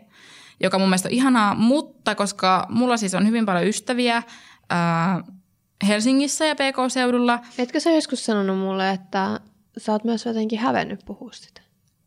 Joka 0.60 0.80
mun 0.80 0.90
mielestä 0.90 1.10
on 1.10 1.14
ihanaa, 1.14 1.56
mutta 1.56 2.16
koska 2.16 2.66
mulla 2.70 2.98
siis 2.98 3.16
on 3.16 3.28
hyvin 3.28 3.46
paljon 3.46 3.68
ystäviä 3.68 4.24
ää, 4.70 5.24
Helsingissä 5.88 6.46
ja 6.46 6.56
PK-seudulla. 6.56 7.40
Etkö 7.58 7.80
sä 7.80 7.92
joskus 7.92 8.26
sanonut 8.26 8.60
mulle, 8.60 8.90
että 8.90 9.40
sä 9.78 9.92
oot 9.92 10.04
myös 10.04 10.26
jotenkin 10.26 10.60
hävennyt 10.60 11.00
puhua 11.06 11.32
sitä? 11.34 11.62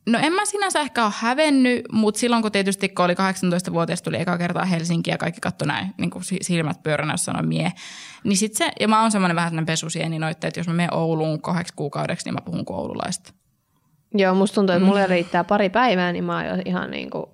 No 0.06 0.18
en 0.22 0.32
mä 0.32 0.44
sinänsä 0.44 0.80
ehkä 0.80 1.04
ole 1.04 1.12
hävennyt, 1.16 1.84
mutta 1.92 2.18
silloin 2.18 2.42
kun 2.42 2.52
tietysti 2.52 2.88
kun 2.88 3.04
oli 3.04 3.14
18-vuotias, 3.14 4.02
tuli 4.02 4.20
eka 4.20 4.38
kertaa 4.38 4.64
Helsinki 4.64 5.10
ja 5.10 5.18
kaikki 5.18 5.40
katsoi 5.40 5.68
näin, 5.68 5.94
niin 5.98 6.10
kuin 6.10 6.22
silmät 6.40 6.82
pyöränä, 6.82 7.12
jos 7.12 7.24
sanoi 7.24 7.46
mie. 7.46 7.72
Niin 8.24 8.36
sit 8.36 8.54
se, 8.54 8.70
ja 8.80 8.88
mä 8.88 9.02
oon 9.02 9.10
semmoinen 9.10 9.36
vähän 9.36 9.50
sellainen 9.50 9.66
pesusieni 9.66 10.18
noitte, 10.18 10.46
että 10.46 10.60
jos 10.60 10.68
mä 10.68 10.74
menen 10.74 10.94
Ouluun 10.94 11.42
kahdeksi 11.42 11.72
kuukaudeksi, 11.76 12.26
niin 12.26 12.34
mä 12.34 12.40
puhun 12.40 12.64
koululaista. 12.64 13.32
Joo, 14.14 14.34
musta 14.34 14.54
tuntuu, 14.54 14.74
että 14.74 14.86
mulle 14.86 15.06
mm. 15.06 15.10
riittää 15.10 15.44
pari 15.44 15.70
päivää, 15.70 16.12
niin 16.12 16.24
mä 16.24 16.36
oon 16.36 16.46
jo 16.46 16.62
ihan 16.64 16.90
niin 16.90 17.10
kuin 17.10 17.26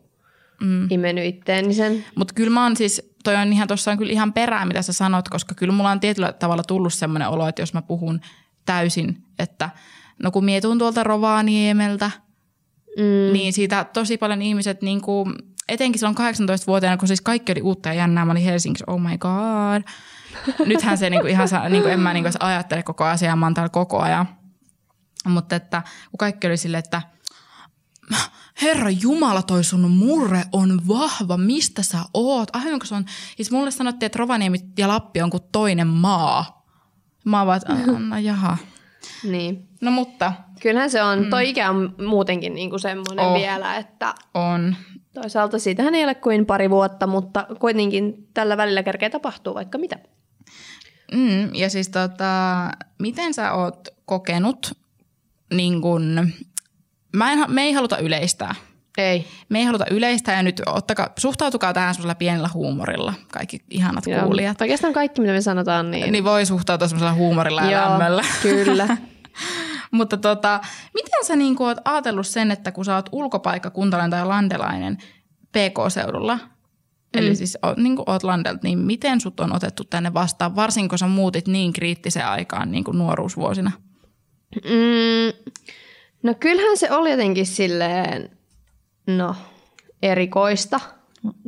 mm. 0.62 0.86
imennyt 0.90 1.24
itteeni 1.24 1.74
sen. 1.74 2.04
Mutta 2.16 2.34
kyllä 2.34 2.50
mä 2.50 2.62
oon 2.62 2.76
siis, 2.76 3.12
toi 3.24 3.36
on 3.36 3.52
ihan, 3.52 3.68
tuossa 3.68 3.90
on 3.90 3.98
kyllä 3.98 4.12
ihan 4.12 4.32
perää, 4.32 4.66
mitä 4.66 4.82
sä 4.82 4.92
sanot, 4.92 5.28
koska 5.28 5.54
kyllä 5.54 5.72
mulla 5.72 5.90
on 5.90 6.00
tietyllä 6.00 6.32
tavalla 6.32 6.62
tullut 6.62 6.94
semmoinen 6.94 7.28
olo, 7.28 7.48
että 7.48 7.62
jos 7.62 7.74
mä 7.74 7.82
puhun 7.82 8.20
täysin, 8.64 9.24
että 9.38 9.70
no 10.22 10.30
kun 10.30 10.44
mietun 10.44 10.78
tuolta 10.78 11.04
Rovaniemeltä– 11.04 12.10
Mm. 12.98 13.32
Niin 13.32 13.52
siitä 13.52 13.84
tosi 13.84 14.16
paljon 14.18 14.42
ihmiset, 14.42 14.82
niin 14.82 15.00
kuin, 15.00 15.34
etenkin 15.68 15.98
silloin 15.98 16.16
18-vuotiaana, 16.16 16.96
kun 16.96 17.08
siis 17.08 17.20
kaikki 17.20 17.52
oli 17.52 17.62
uutta 17.62 17.88
ja 17.88 17.94
jännää, 17.94 18.24
mä 18.24 18.32
olin 18.32 18.42
Helsingissä, 18.42 18.84
oh 18.86 19.00
my 19.00 19.18
god. 19.18 19.82
Nythän 20.66 20.98
se 20.98 21.10
niin 21.10 21.20
kuin, 21.20 21.30
ihan, 21.30 21.48
niin 21.68 21.82
kuin, 21.82 21.92
en 21.92 22.00
mä 22.00 22.12
niin 22.12 22.24
kuin, 22.24 22.32
ajattele 22.40 22.82
koko 22.82 23.04
asiaa, 23.04 23.36
mä 23.36 23.46
oon 23.46 23.54
täällä 23.54 23.68
koko 23.68 23.98
ajan. 24.00 24.28
Mutta 25.26 25.56
että 25.56 25.82
kun 26.10 26.18
kaikki 26.18 26.46
oli 26.46 26.56
silleen, 26.56 26.78
että 26.78 27.02
Herra 28.62 28.90
Jumala, 28.90 29.42
toi 29.42 29.64
sun 29.64 29.90
murre 29.90 30.44
on 30.52 30.80
vahva, 30.88 31.36
mistä 31.36 31.82
sä 31.82 31.98
oot? 32.14 32.56
Aivan 32.56 32.80
se 32.84 32.94
on, 32.94 33.04
siis 33.36 33.50
mulle 33.50 33.70
sanottiin, 33.70 34.06
että 34.06 34.18
Rovaniemi 34.18 34.58
ja 34.78 34.88
Lappi 34.88 35.22
on 35.22 35.30
kuin 35.30 35.42
toinen 35.52 35.86
maa. 35.86 36.66
Mä 37.24 37.46
vaan, 37.46 37.60
no 38.08 38.18
jaha. 38.18 38.56
Niin. 39.24 39.68
No 39.80 39.90
mutta. 39.90 40.32
Kyllähän 40.60 40.90
se 40.90 41.02
on. 41.02 41.18
Mm. 41.18 41.30
Toi 41.30 41.48
ikä 41.48 41.70
on 41.70 41.94
muutenkin 42.08 42.54
niinku 42.54 42.78
semmoinen 42.78 43.26
oh. 43.26 43.38
vielä, 43.38 43.76
että... 43.76 44.14
On. 44.34 44.76
Toisaalta 45.14 45.58
siitähän 45.58 45.94
ei 45.94 46.04
ole 46.04 46.14
kuin 46.14 46.46
pari 46.46 46.70
vuotta, 46.70 47.06
mutta 47.06 47.46
kuitenkin 47.58 48.28
tällä 48.34 48.56
välillä 48.56 48.82
kerkeä 48.82 49.10
tapahtuu 49.10 49.54
vaikka 49.54 49.78
mitä. 49.78 49.98
Mm, 51.12 51.54
ja 51.54 51.70
siis 51.70 51.88
tota, 51.88 52.70
miten 52.98 53.34
sä 53.34 53.52
oot 53.52 53.88
kokenut, 54.04 54.78
niin 55.54 55.82
kun, 55.82 56.32
mä 57.12 57.32
en, 57.32 57.44
me 57.48 57.62
ei 57.62 57.72
haluta 57.72 57.98
yleistää. 57.98 58.54
Ei. 58.98 59.26
Me 59.48 59.58
ei 59.58 59.64
haluta 59.64 59.84
yleistää 59.90 60.36
ja 60.36 60.42
nyt 60.42 60.62
ottakaa, 60.66 61.08
suhtautukaa 61.18 61.72
tähän 61.72 61.94
semmoisella 61.94 62.14
pienellä 62.14 62.50
huumorilla, 62.54 63.14
kaikki 63.32 63.64
ihanat 63.70 64.06
Joo. 64.06 64.22
kuulijat. 64.22 64.60
Oikeastaan 64.60 64.92
kaikki, 64.92 65.20
mitä 65.20 65.32
me 65.32 65.40
sanotaan, 65.40 65.90
niin... 65.90 66.12
Niin 66.12 66.24
voi 66.24 66.46
suhtautua 66.46 66.88
semmoisella 66.88 67.14
huumorilla 67.14 67.62
ja 67.62 67.70
Joo, 67.70 67.90
lämmöllä. 67.90 68.24
kyllä. 68.42 68.96
Mutta 69.90 70.16
tota, 70.16 70.60
miten 70.94 71.24
sä 71.24 71.36
niin 71.36 71.56
oot 71.60 71.78
ajatellut 71.84 72.26
sen, 72.26 72.50
että 72.50 72.72
kun 72.72 72.84
sä 72.84 72.94
oot 72.94 73.08
ulkopaikkakuntalainen 73.12 74.10
tai 74.10 74.26
landelainen 74.26 74.98
PK-seudulla, 75.48 76.34
mm. 76.36 76.42
eli 77.14 77.36
siis 77.36 77.58
niin 77.76 77.96
kuin 77.96 78.10
oot 78.10 78.22
landelta, 78.22 78.60
niin 78.62 78.78
miten 78.78 79.20
sut 79.20 79.40
on 79.40 79.52
otettu 79.52 79.84
tänne 79.84 80.14
vastaan, 80.14 80.56
varsinkin 80.56 80.88
kun 80.88 80.98
sä 80.98 81.06
muutit 81.06 81.48
niin 81.48 81.72
kriittiseen 81.72 82.26
aikaan 82.26 82.70
niin 82.70 82.84
kuin 82.84 82.98
nuoruusvuosina? 82.98 83.72
Mm, 84.64 85.52
no 86.22 86.34
kyllähän 86.40 86.76
se 86.76 86.90
oli 86.90 87.10
jotenkin 87.10 87.46
silleen, 87.46 88.30
no 89.06 89.34
erikoista 90.02 90.80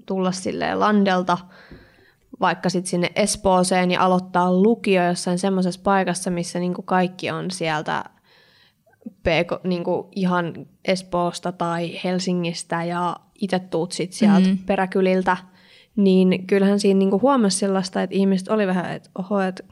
tulla 0.06 0.32
silleen 0.32 0.80
landelta– 0.80 1.38
vaikka 2.40 2.68
sitten 2.68 2.90
sinne 2.90 3.10
Espooseen 3.16 3.90
ja 3.90 4.04
aloittaa 4.04 4.52
lukio 4.52 5.06
jossain 5.06 5.38
semmoisessa 5.38 5.80
paikassa, 5.84 6.30
missä 6.30 6.58
niinku 6.58 6.82
kaikki 6.82 7.30
on 7.30 7.50
sieltä 7.50 8.04
PK, 9.08 9.64
niinku 9.64 10.08
ihan 10.16 10.66
Espoosta 10.84 11.52
tai 11.52 12.00
Helsingistä 12.04 12.84
ja 12.84 13.16
itse 13.40 13.58
tuut 13.58 13.92
sitten 13.92 14.18
sieltä 14.18 14.40
mm-hmm. 14.40 14.58
peräkyliltä, 14.58 15.36
niin 15.96 16.46
kyllähän 16.46 16.80
siinä 16.80 16.98
niinku 16.98 17.20
huomasi 17.20 17.58
sellaista, 17.58 18.02
että 18.02 18.16
ihmiset 18.16 18.48
oli 18.48 18.66
vähän, 18.66 18.92
että 18.92 19.10
oho, 19.18 19.40
että 19.40 19.64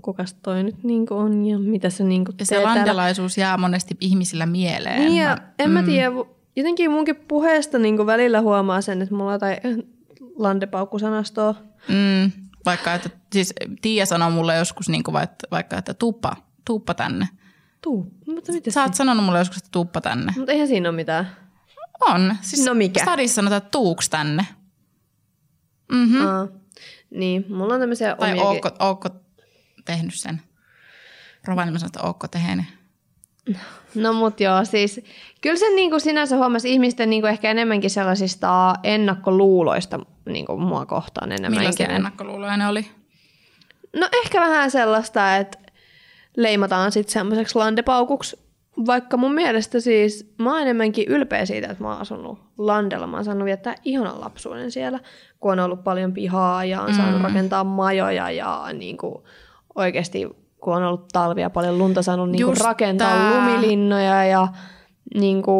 kukas 0.00 0.34
toi 0.34 0.62
nyt 0.62 0.84
niinku 0.84 1.14
on 1.14 1.46
ja 1.46 1.58
mitä 1.58 1.90
se 1.90 2.04
niinku 2.04 2.32
Ja 2.38 2.46
se 2.46 2.60
landelaisuus 2.60 3.38
jää 3.38 3.56
monesti 3.56 3.96
ihmisillä 4.00 4.46
mieleen. 4.46 5.00
Niin 5.00 5.22
ja 5.22 5.38
en 5.58 5.68
mm. 5.70 5.74
mä 5.74 5.82
tiedä, 5.82 6.10
jotenkin 6.56 6.90
munkin 6.90 7.16
puheesta 7.16 7.78
niinku 7.78 8.06
välillä 8.06 8.40
huomaa 8.40 8.80
sen, 8.80 9.02
että 9.02 9.14
mulla 9.14 9.30
on 9.30 9.34
jotain 9.34 9.58
landepaukkusanastoa 10.36 11.54
Mm, 11.88 12.32
vaikka, 12.66 12.94
että 12.94 13.10
siis 13.32 13.54
Tiia 13.82 14.06
sanoi 14.06 14.30
mulle 14.30 14.56
joskus 14.56 14.88
niin 14.88 15.02
kuin 15.02 15.14
vaikka, 15.50 15.78
että 15.78 15.94
tuppa, 15.94 16.36
tuppa 16.64 16.94
tänne. 16.94 17.28
Tuu, 17.82 18.06
mutta 18.26 18.52
mitä 18.52 18.70
Sä 18.70 18.82
oot 18.82 18.94
sanonut 18.94 19.24
mulle 19.24 19.38
joskus, 19.38 19.56
että 19.56 19.68
tuppa 19.72 20.00
tänne. 20.00 20.32
Mutta 20.36 20.52
eihän 20.52 20.68
siinä 20.68 20.88
ole 20.88 20.96
mitään. 20.96 21.36
On. 22.00 22.36
Siis 22.40 22.66
no 22.66 22.74
mikä? 22.74 23.02
Stadissa 23.02 23.34
sanotaan, 23.34 23.58
että 23.58 23.70
tuuks 23.70 24.08
tänne. 24.08 24.46
Mm-hmm. 25.92 26.26
Aa, 26.26 26.48
niin, 27.10 27.44
mulla 27.48 27.74
on 27.74 27.80
tämmöisiä 27.80 28.16
Tai 28.16 28.32
omiakin... 28.32 28.48
ootko, 28.48 28.70
ootko 28.84 29.08
tehnyt 29.84 30.14
sen? 30.14 30.42
Rovaniemi 31.44 31.78
sanoo, 31.78 31.88
että 31.88 32.02
ootko 32.02 32.28
tehnyt. 32.28 32.64
No 33.94 34.12
mut 34.12 34.40
joo, 34.40 34.64
siis 34.64 35.00
kyllä 35.40 35.56
se 35.56 35.70
niinku 35.74 36.00
sinänsä 36.00 36.36
huomasi 36.36 36.72
ihmisten 36.72 37.10
niinku 37.10 37.26
ehkä 37.26 37.50
enemmänkin 37.50 37.90
sellaisista 37.90 38.74
ennakkoluuloista 38.82 40.00
niinku 40.26 40.56
mua 40.56 40.86
kohtaan 40.86 41.32
enemmän. 41.32 41.58
Millaisia 41.58 41.86
ennakkoluuloja 41.86 42.56
ne 42.56 42.66
oli? 42.66 42.90
No 43.96 44.08
ehkä 44.22 44.40
vähän 44.40 44.70
sellaista, 44.70 45.36
että 45.36 45.58
leimataan 46.36 46.92
sitten 46.92 47.12
semmoiseksi 47.12 47.58
landepaukuksi. 47.58 48.50
Vaikka 48.86 49.16
mun 49.16 49.34
mielestä 49.34 49.80
siis 49.80 50.34
mä 50.38 50.52
oon 50.52 50.62
enemmänkin 50.62 51.08
ylpeä 51.08 51.46
siitä, 51.46 51.68
että 51.68 51.82
mä 51.84 51.92
oon 51.92 52.00
asunut 52.00 52.38
landella. 52.58 53.06
Mä 53.06 53.16
oon 53.16 53.24
saanut 53.24 53.44
viettää 53.44 53.74
ihanan 53.84 54.20
lapsuuden 54.20 54.70
siellä, 54.70 55.00
kun 55.40 55.52
on 55.52 55.60
ollut 55.60 55.84
paljon 55.84 56.12
pihaa 56.12 56.64
ja 56.64 56.82
on 56.82 56.94
saanut 56.94 57.20
mm. 57.20 57.24
rakentaa 57.24 57.64
majoja 57.64 58.30
ja 58.30 58.66
niinku 58.72 59.24
oikeasti 59.80 60.26
kun 60.60 60.76
on 60.76 60.82
ollut 60.82 61.08
talvia 61.12 61.50
paljon 61.50 61.78
lunta, 61.78 62.02
saanut 62.02 62.30
niinku 62.30 62.54
rakentaa 62.64 63.10
tää. 63.10 63.30
lumilinnoja 63.34 64.24
ja 64.24 64.48
niinku, 65.14 65.52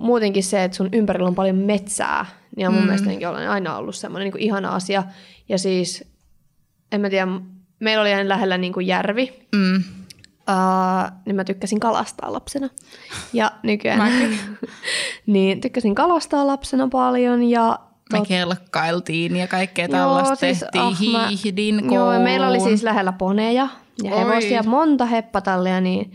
muutenkin 0.00 0.44
se, 0.44 0.64
että 0.64 0.76
sun 0.76 0.88
ympärillä 0.92 1.28
on 1.28 1.34
paljon 1.34 1.56
metsää, 1.56 2.26
niin 2.56 2.68
on 2.68 2.74
mun 2.74 2.82
mm. 2.82 2.86
mielestä 2.86 3.30
olen 3.30 3.50
aina 3.50 3.76
ollut 3.76 3.94
semmoinen 3.94 4.24
niinku 4.24 4.38
ihana 4.40 4.74
asia. 4.74 5.02
Ja 5.48 5.58
siis, 5.58 6.04
en 6.92 7.00
mä 7.00 7.10
tiedä, 7.10 7.26
meillä 7.80 8.00
oli 8.00 8.14
aina 8.14 8.28
lähellä 8.28 8.58
niinku 8.58 8.80
järvi, 8.80 9.46
mm. 9.56 9.82
Uh, 10.50 11.10
niin 11.24 11.36
mä 11.36 11.44
tykkäsin 11.44 11.80
kalastaa 11.80 12.32
lapsena. 12.32 12.68
Ja 13.32 13.52
nykyään 13.62 14.12
niin 15.26 15.60
tykkäsin 15.60 15.94
kalastaa 15.94 16.46
lapsena 16.46 16.88
paljon 16.88 17.42
ja 17.42 17.78
me 18.12 18.20
kelkkailtiin 18.28 19.36
ja 19.36 19.46
kaikkea 19.46 19.88
tällaista 19.88 20.34
siis, 20.34 20.58
tehtiin, 20.58 20.84
oh, 20.84 20.98
hiihdin 21.28 21.84
mä, 21.84 21.94
Joo, 21.94 22.20
meillä 22.20 22.48
oli 22.48 22.60
siis 22.60 22.82
lähellä 22.82 23.12
poneja 23.12 23.68
ja 24.02 24.14
Oi. 24.14 24.18
hevosia, 24.18 24.62
monta 24.62 25.04
heppatallia, 25.04 25.80
niin 25.80 26.12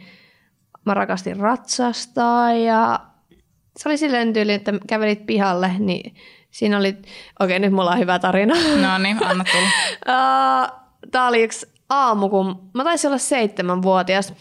mä 0.85 0.93
rakastin 0.93 1.37
ratsastaa 1.37 2.53
ja 2.53 2.99
se 3.77 3.89
oli 3.89 3.97
silleen 3.97 4.33
tyyli, 4.33 4.53
että 4.53 4.73
kävelit 4.87 5.25
pihalle, 5.25 5.71
niin 5.79 6.15
siinä 6.51 6.77
oli, 6.77 6.89
okei 6.89 7.05
okay, 7.39 7.59
nyt 7.59 7.73
mulla 7.73 7.91
on 7.91 7.99
hyvä 7.99 8.19
tarina. 8.19 8.55
No 8.81 8.97
niin, 8.97 9.25
anna 9.25 9.43
tulla. 9.51 9.69
Tämä 11.11 11.27
oli 11.27 11.43
yksi 11.43 11.67
aamu, 11.89 12.29
kun 12.29 12.69
mä 12.73 12.83
taisin 12.83 13.07
olla 13.07 13.17
seitsemänvuotias. 13.17 14.33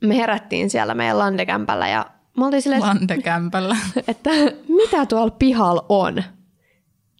Me 0.00 0.16
herättiin 0.16 0.70
siellä 0.70 0.94
meidän 0.94 1.18
landekämpällä 1.18 1.88
ja 1.88 2.06
mä 2.38 2.44
oltiin 2.44 2.62
silleen, 2.62 2.82
Landekämpällä. 2.82 3.76
että 4.08 4.30
mitä 4.68 5.06
tuolla 5.06 5.36
pihalla 5.38 5.86
on? 5.88 6.22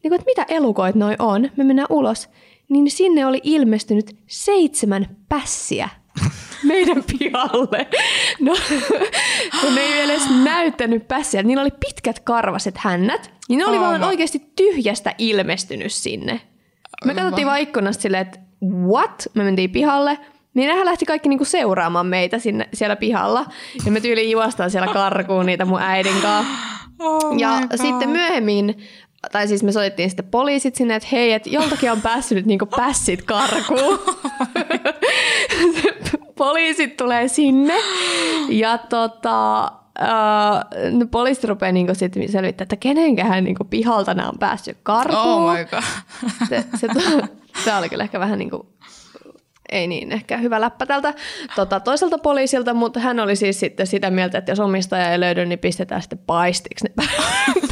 Niin 0.02 0.10
kuin, 0.10 0.20
että 0.20 0.30
mitä 0.30 0.44
elukoit 0.48 0.94
noi 0.94 1.16
on? 1.18 1.50
Me 1.56 1.64
mennään 1.64 1.88
ulos 1.90 2.28
niin 2.68 2.90
sinne 2.90 3.26
oli 3.26 3.40
ilmestynyt 3.44 4.16
seitsemän 4.26 5.16
pässiä 5.28 5.88
meidän 6.68 7.04
pihalle. 7.18 7.86
No, 8.40 8.56
kun 9.60 9.74
ne 9.74 9.80
ei 9.80 9.92
vielä 9.92 10.12
edes 10.12 10.30
näyttänyt 10.44 11.08
pässiä. 11.08 11.42
Niillä 11.42 11.60
oli 11.60 11.70
pitkät 11.70 12.18
karvaset 12.20 12.78
hännät. 12.78 13.30
Niin 13.48 13.58
ne 13.58 13.66
oli 13.66 13.80
vaan 13.80 14.04
oikeasti 14.04 14.52
tyhjästä 14.56 15.14
ilmestynyt 15.18 15.92
sinne. 15.92 16.40
Me 17.04 17.14
katsottiin 17.14 17.46
vaan 17.46 17.60
ikkunasta 17.60 18.02
silleen, 18.02 18.22
että 18.22 18.38
what? 18.64 19.26
Me 19.34 19.44
mentiin 19.44 19.70
pihalle. 19.70 20.18
Niin 20.54 20.68
nehän 20.68 20.86
lähti 20.86 21.06
kaikki 21.06 21.28
niinku 21.28 21.44
seuraamaan 21.44 22.06
meitä 22.06 22.38
sinne, 22.38 22.68
siellä 22.72 22.96
pihalla. 22.96 23.46
Ja 23.84 23.92
me 23.92 24.00
tyyliin 24.00 24.30
juostaan 24.30 24.70
siellä 24.70 24.92
karkuun 24.92 25.46
niitä 25.46 25.64
mun 25.64 25.80
äidin 25.80 26.22
kanssa. 26.22 26.52
Oh 27.00 27.38
ja 27.38 27.60
sitten 27.74 28.10
myöhemmin 28.10 28.74
tai 29.32 29.48
siis 29.48 29.62
me 29.62 29.72
soittiin 29.72 30.10
sitten 30.10 30.28
poliisit 30.30 30.74
sinne, 30.74 30.94
että 30.94 31.08
hei, 31.12 31.32
että 31.32 31.50
joltakin 31.50 31.92
on 31.92 32.02
päässyt 32.02 32.46
niinku 32.46 32.66
pässit 32.66 33.22
karkuun. 33.22 33.98
poliisit 36.38 36.96
tulee 36.96 37.28
sinne 37.28 37.74
ja 38.48 38.78
tota, 38.78 39.72
Uh, 40.02 40.98
no, 40.98 41.06
poliisi 41.10 41.46
rupeaa 41.46 41.72
niinku 41.72 41.94
sitten 41.94 42.32
selvittämään, 42.32 42.64
että 42.64 42.76
kenenkähän 42.76 43.44
niinku 43.44 43.64
pihalta 43.64 44.14
nämä 44.14 44.28
on 44.28 44.38
päässyt 44.38 44.76
karkuun. 44.82 45.22
Oh 45.22 45.52
my 45.52 45.64
god. 45.64 45.82
se, 46.48 46.64
se, 46.76 46.88
se 47.64 47.74
oli 47.74 47.88
kyllä 47.88 48.04
ehkä 48.04 48.20
vähän 48.20 48.38
niinku 48.38 48.66
ei 49.72 49.86
niin 49.86 50.12
ehkä 50.12 50.36
hyvä 50.36 50.60
läppä 50.60 50.86
tältä 50.86 51.14
tota, 51.56 51.80
toiselta 51.80 52.18
poliisilta, 52.18 52.74
mutta 52.74 53.00
hän 53.00 53.20
oli 53.20 53.36
siis 53.36 53.60
sitten 53.60 53.86
sitä 53.86 54.10
mieltä, 54.10 54.38
että 54.38 54.52
jos 54.52 54.60
omistaja 54.60 55.10
ei 55.10 55.20
löydy, 55.20 55.46
niin 55.46 55.58
pistetään 55.58 56.02
sitten 56.02 56.18
paistiksi 56.26 56.84
ne 56.84 57.04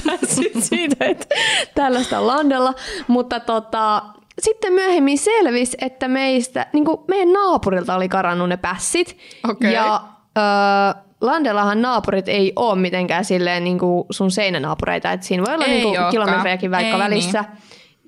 pääsit 0.07 0.65
siitä, 0.65 1.05
että 1.05 1.35
tällaista 1.75 2.19
on 2.19 2.27
landella. 2.27 2.75
Mutta 3.09 3.41
tota, 3.41 4.03
sitten 4.43 4.73
myöhemmin 4.73 5.19
selvisi, 5.19 5.77
että 5.81 6.09
meistä, 6.09 6.67
niin 6.73 6.85
kuin 6.85 7.01
meidän 7.09 7.33
naapurilta 7.33 7.97
oli 7.97 8.09
karannut 8.09 8.49
ne 8.49 8.57
pässit. 8.57 9.19
Okay. 9.51 9.71
Ja 9.71 10.03
öö, 10.39 11.03
Landellahan 11.21 11.83
naapurit 11.83 12.29
ei 12.29 12.53
ole 12.57 12.81
mitenkään 12.81 13.25
silleen 13.25 13.65
niin 13.65 13.79
kuin 13.79 14.05
sun 14.11 14.31
seinänaapureita, 14.31 15.13
että 15.13 15.27
siinä 15.27 15.45
voi 15.47 15.55
olla 15.55 15.67
niin 15.67 15.83
kuin 15.83 15.97
kilometrejäkin 16.11 16.71
vaikka 16.71 16.97
ei 16.97 17.03
välissä. 17.03 17.45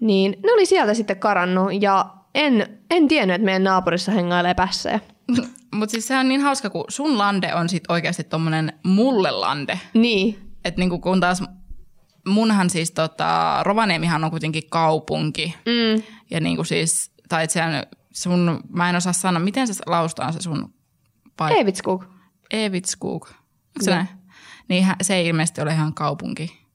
Niin. 0.01 0.33
niin 0.33 0.43
ne 0.45 0.53
oli 0.53 0.67
sieltä 0.67 0.95
sitten 0.95 1.19
karannut 1.19 1.83
ja 1.83 2.07
en, 2.35 2.79
en 2.91 3.09
tiennyt, 3.09 3.35
että 3.35 3.45
meidän 3.45 3.65
naapurissa 3.65 4.13
hengailee 4.13 4.55
pässejä. 4.55 5.01
Mutta 5.75 5.91
siis 5.91 6.07
se 6.09 6.17
on 6.17 6.29
niin 6.29 6.41
hauska, 6.41 6.71
kun 6.71 6.85
sun 6.89 7.19
lande 7.19 7.55
on 7.55 7.69
sit 7.69 7.85
oikeasti 7.89 8.25
tommonen 8.25 8.73
mulle 8.85 9.31
lande. 9.31 9.81
Niin. 9.95 10.39
Että 10.65 10.79
niinku 10.79 10.99
kun 10.99 11.21
taas 11.21 11.43
munhan 12.29 12.71
siis 12.71 12.91
tota, 12.91 13.59
Rovaniemihan 13.63 14.25
on 14.25 14.31
kuitenkin 14.31 14.63
kaupunki. 14.71 15.55
Mm. 15.67 16.03
Ja 16.31 16.41
niinku 16.41 16.65
siis, 16.65 17.13
tai 17.29 17.49
sehän 17.49 17.87
sun, 18.13 18.61
mä 18.71 18.91
en 18.91 18.97
osaa 18.97 19.13
sanoa, 19.13 19.41
miten 19.41 19.67
se 19.67 19.75
laustaan 19.87 20.33
se 20.33 20.41
sun 20.41 20.75
paikka? 21.37 21.61
Evitskog. 21.61 22.05
Evitskog. 22.51 23.29
Se, 23.81 23.95
niin. 23.95 24.09
niin 24.69 24.87
se 25.03 25.15
ei 25.15 25.27
ilmeisesti 25.27 25.61
ole 25.61 25.73
ihan 25.73 25.95
kaupunki. 25.95 26.68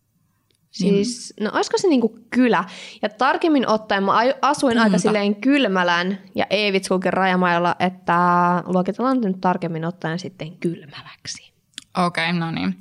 Siis, 0.74 1.34
no 1.40 1.52
olisiko 1.54 1.78
se 1.78 1.88
niinku 1.88 2.20
kylä? 2.30 2.64
Ja 3.02 3.10
tarkemmin 3.10 3.68
ottaen 3.68 4.04
mä 4.04 4.12
asuin 4.42 4.72
Kunta. 4.72 4.84
aika 4.84 4.98
silleen 4.98 5.36
kylmälän 5.36 6.18
ja 6.36 6.46
Eevitskukin 6.50 7.14
rajamailla, 7.14 7.76
että 7.80 8.18
luokitellaan 8.66 9.22
nyt 9.22 9.42
tarkemmin 9.42 9.86
ottaen 9.86 10.20
sitten 10.20 10.58
kylmäläksi. 10.58 11.54
Okei, 11.98 12.30
okay, 12.30 12.40
no 12.40 12.52
niin. 12.52 12.78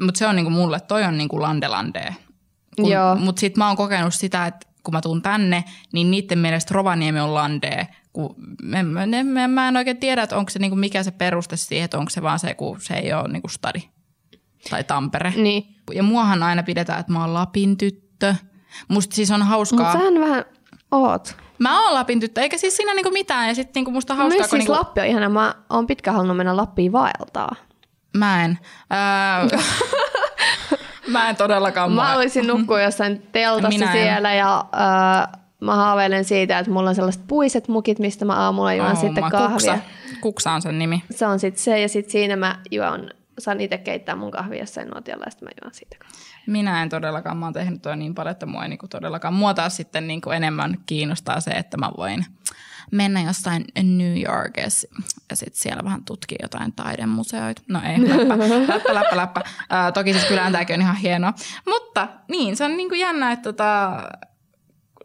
Mutta 0.00 0.18
se 0.18 0.26
on 0.26 0.36
niinku 0.36 0.50
mulle, 0.50 0.80
toi 0.80 1.04
on 1.04 1.18
niinku 1.18 1.42
landelandee. 1.42 2.14
Joo. 2.78 3.16
Mutta 3.16 3.40
sitten 3.40 3.60
mä 3.60 3.68
oon 3.68 3.76
kokenut 3.76 4.14
sitä, 4.14 4.46
että 4.46 4.66
kun 4.82 4.94
mä 4.94 5.00
tuun 5.00 5.22
tänne, 5.22 5.64
niin 5.92 6.10
niiden 6.10 6.38
mielestä 6.38 6.74
Rovaniemi 6.74 7.20
on 7.20 7.34
landee. 7.34 7.86
Kun 8.12 8.34
mä, 8.62 8.82
mä, 8.82 9.06
mä, 9.24 9.48
mä 9.48 9.68
en 9.68 9.76
oikein 9.76 9.96
tiedä, 9.96 10.22
että 10.22 10.36
onko 10.36 10.50
se 10.50 10.58
niinku 10.58 10.76
mikä 10.76 11.02
se 11.02 11.10
peruste 11.10 11.56
siihen, 11.56 11.84
että 11.84 11.98
onko 11.98 12.10
se 12.10 12.22
vaan 12.22 12.38
se, 12.38 12.54
kun 12.54 12.80
se 12.80 12.94
ei 12.94 13.12
ole 13.12 13.28
niinku 13.28 13.48
stadi 13.48 13.82
tai 14.70 14.84
Tampere. 14.84 15.32
Niin. 15.36 15.79
Ja 15.92 16.02
muahan 16.02 16.42
aina 16.42 16.62
pidetään, 16.62 17.00
että 17.00 17.12
mä 17.12 17.20
oon 17.20 17.34
Lapin 17.34 17.76
tyttö. 17.76 18.34
Musta 18.88 19.16
siis 19.16 19.30
on 19.30 19.42
hauskaa. 19.42 19.78
Mutta 19.78 19.98
sähän 19.98 20.20
vähän 20.20 20.44
oot. 20.90 21.36
Mä 21.58 21.84
oon 21.84 21.94
Lapin 21.94 22.20
tyttö, 22.20 22.40
eikä 22.40 22.58
siis 22.58 22.76
siinä 22.76 22.94
niinku 22.94 23.10
mitään. 23.10 23.48
Ja 23.48 23.54
sit 23.54 23.74
niinku 23.74 23.90
musta 23.90 24.14
hauskaa, 24.14 24.38
kun 24.38 24.48
siis 24.48 24.58
niinku... 24.58 24.72
Lappi 24.72 25.00
on 25.00 25.06
ihana. 25.06 25.28
Mä 25.28 25.54
oon 25.70 25.86
pitkään 25.86 26.14
halunnut 26.14 26.36
mennä 26.36 26.56
Lappiin 26.56 26.92
vaeltaa. 26.92 27.56
Mä 28.16 28.44
en. 28.44 28.58
Öö... 28.92 29.58
mä 31.12 31.30
en 31.30 31.36
todellakaan. 31.36 31.92
Mä 31.92 32.16
olisin 32.16 32.46
nukkua 32.46 32.80
jossain 32.80 33.22
teltassa 33.32 33.68
Minä 33.68 33.92
siellä 33.92 34.32
en. 34.32 34.38
ja 34.38 34.64
öö, 34.74 35.38
mä 35.60 35.74
haaveilen 35.74 36.24
siitä, 36.24 36.58
että 36.58 36.72
mulla 36.72 36.88
on 36.88 36.94
sellaiset 36.94 37.22
puiset 37.26 37.68
mukit, 37.68 37.98
mistä 37.98 38.24
mä 38.24 38.34
aamulla 38.34 38.74
juon 38.74 38.92
oh, 38.92 39.00
sitten 39.00 39.24
kahvia. 39.30 39.48
Kuksa. 39.48 39.78
Kuksa 40.20 40.52
on 40.52 40.62
sen 40.62 40.78
nimi. 40.78 41.02
Se 41.10 41.26
on 41.26 41.38
sitten 41.38 41.62
se 41.62 41.80
ja 41.80 41.88
sitten 41.88 42.12
siinä 42.12 42.36
mä 42.36 42.58
juon 42.70 43.10
saan 43.40 43.60
itse 43.60 43.78
keittää 43.78 44.16
mun 44.16 44.30
kahvia 44.30 44.58
jossain 44.58 44.88
nuotiolla 44.88 45.24
ja 45.24 45.30
sitten 45.30 45.46
mä 45.46 45.50
juon 45.62 45.74
siitä 45.74 45.96
kahvia. 45.98 46.20
Minä 46.46 46.82
en 46.82 46.88
todellakaan, 46.88 47.36
mä 47.36 47.46
oon 47.46 47.52
tehnyt 47.52 47.82
toi 47.82 47.96
niin 47.96 48.14
paljon, 48.14 48.32
että 48.32 48.46
mua 48.46 48.62
ei 48.62 48.68
niinku 48.68 48.88
todellakaan. 48.88 49.34
Mua 49.34 49.54
taas 49.54 49.76
sitten 49.76 50.06
niinku 50.06 50.30
enemmän 50.30 50.78
kiinnostaa 50.86 51.40
se, 51.40 51.50
että 51.50 51.76
mä 51.76 51.90
voin 51.96 52.26
mennä 52.90 53.22
jossain 53.22 53.64
New 53.82 54.22
Yorkissa 54.26 54.88
ja 55.30 55.36
sitten 55.36 55.60
siellä 55.60 55.84
vähän 55.84 56.04
tutkia 56.04 56.38
jotain 56.42 56.72
taidemuseoita. 56.72 57.62
No 57.68 57.80
ei, 57.84 58.08
läppä, 58.08 58.38
läppä, 58.74 58.94
läppä, 58.94 59.16
läppä. 59.16 59.40
Äh, 59.72 59.92
toki 59.94 60.12
siis 60.12 60.24
kyllä 60.24 60.50
tämäkin 60.50 60.74
on 60.74 60.80
ihan 60.80 60.96
hienoa. 60.96 61.32
Mutta 61.66 62.08
niin, 62.28 62.56
se 62.56 62.64
on 62.64 62.76
niinku 62.76 62.94
jännä, 62.94 63.32
että 63.32 63.42
tota, 63.42 64.02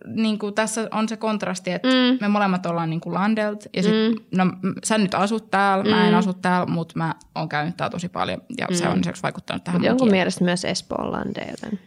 niin 0.07 0.39
kuin 0.39 0.53
tässä 0.53 0.87
on 0.91 1.09
se 1.09 1.17
kontrasti, 1.17 1.71
että 1.71 1.87
mm. 1.87 2.17
me 2.21 2.27
molemmat 2.27 2.65
ollaan 2.65 2.89
niin 2.89 3.01
kuin 3.01 3.13
Landelt. 3.13 3.65
Ja 3.75 3.83
sit, 3.83 3.91
mm. 3.91 4.37
no, 4.37 4.45
sä 4.83 4.97
nyt 4.97 5.13
asut 5.13 5.51
täällä, 5.51 5.83
mm. 5.83 5.89
mä 5.89 6.07
en 6.07 6.13
mm. 6.13 6.17
asu 6.17 6.33
täällä, 6.33 6.65
mutta 6.65 6.93
mä 6.97 7.15
oon 7.35 7.49
käynyt 7.49 7.77
täällä 7.77 7.91
tosi 7.91 8.09
paljon. 8.09 8.41
Ja 8.57 8.67
mm. 8.69 8.75
se 8.75 8.87
on 8.87 8.97
lisäksi 8.97 9.23
vaikuttanut 9.23 9.63
tähän 9.63 9.81
Mut 9.81 9.87
jonkun 9.87 10.11
mielestä 10.11 10.43
myös 10.43 10.65
Espoon 10.65 11.11
Lande, 11.11 11.47
joten... 11.51 11.79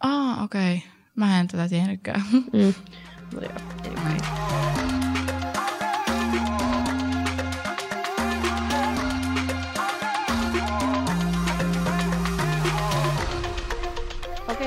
Ah, 0.00 0.42
okei. 0.42 0.74
Okay. 0.76 0.88
Mä 1.16 1.40
en 1.40 1.48
tätä 1.48 1.68
tiennytkään. 1.68 2.22
Mm. 2.32 2.74
No 3.34 3.40
joo, 3.40 3.52
anyway. 3.86 5.03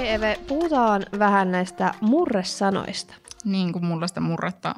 Eve, 0.07 0.39
puhutaan 0.47 1.05
vähän 1.19 1.51
näistä 1.51 1.93
murresanoista. 2.01 3.13
Niin 3.43 3.73
kuin 3.73 3.85
mulla 3.85 4.07
sitä 4.07 4.19
murretta 4.19 4.75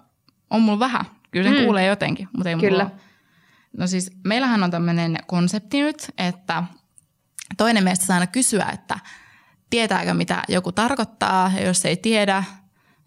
on 0.50 0.62
mulla 0.62 0.80
vähän. 0.80 1.06
Kyllä 1.32 1.50
sen 1.50 1.60
mm. 1.60 1.64
kuulee 1.64 1.86
jotenkin, 1.86 2.30
mutta 2.38 2.50
ei 2.50 2.56
Kyllä. 2.56 2.84
mulla 2.84 3.00
No 3.78 3.88
siis 3.88 4.12
meillähän 4.24 4.64
on 4.64 4.72
tämmöinen 4.72 5.18
konsepti 5.28 5.82
nyt, 5.82 6.12
että 6.18 6.64
toinen 7.58 7.84
meistä 7.84 8.06
saa 8.06 8.14
aina 8.14 8.28
kysyä, 8.28 8.66
että 8.74 9.00
tietääkö 9.70 10.14
mitä 10.14 10.44
joku 10.48 10.72
tarkoittaa, 10.72 11.52
ja 11.56 11.68
jos 11.68 11.86
ei 11.86 11.98
tiedä, 11.98 12.44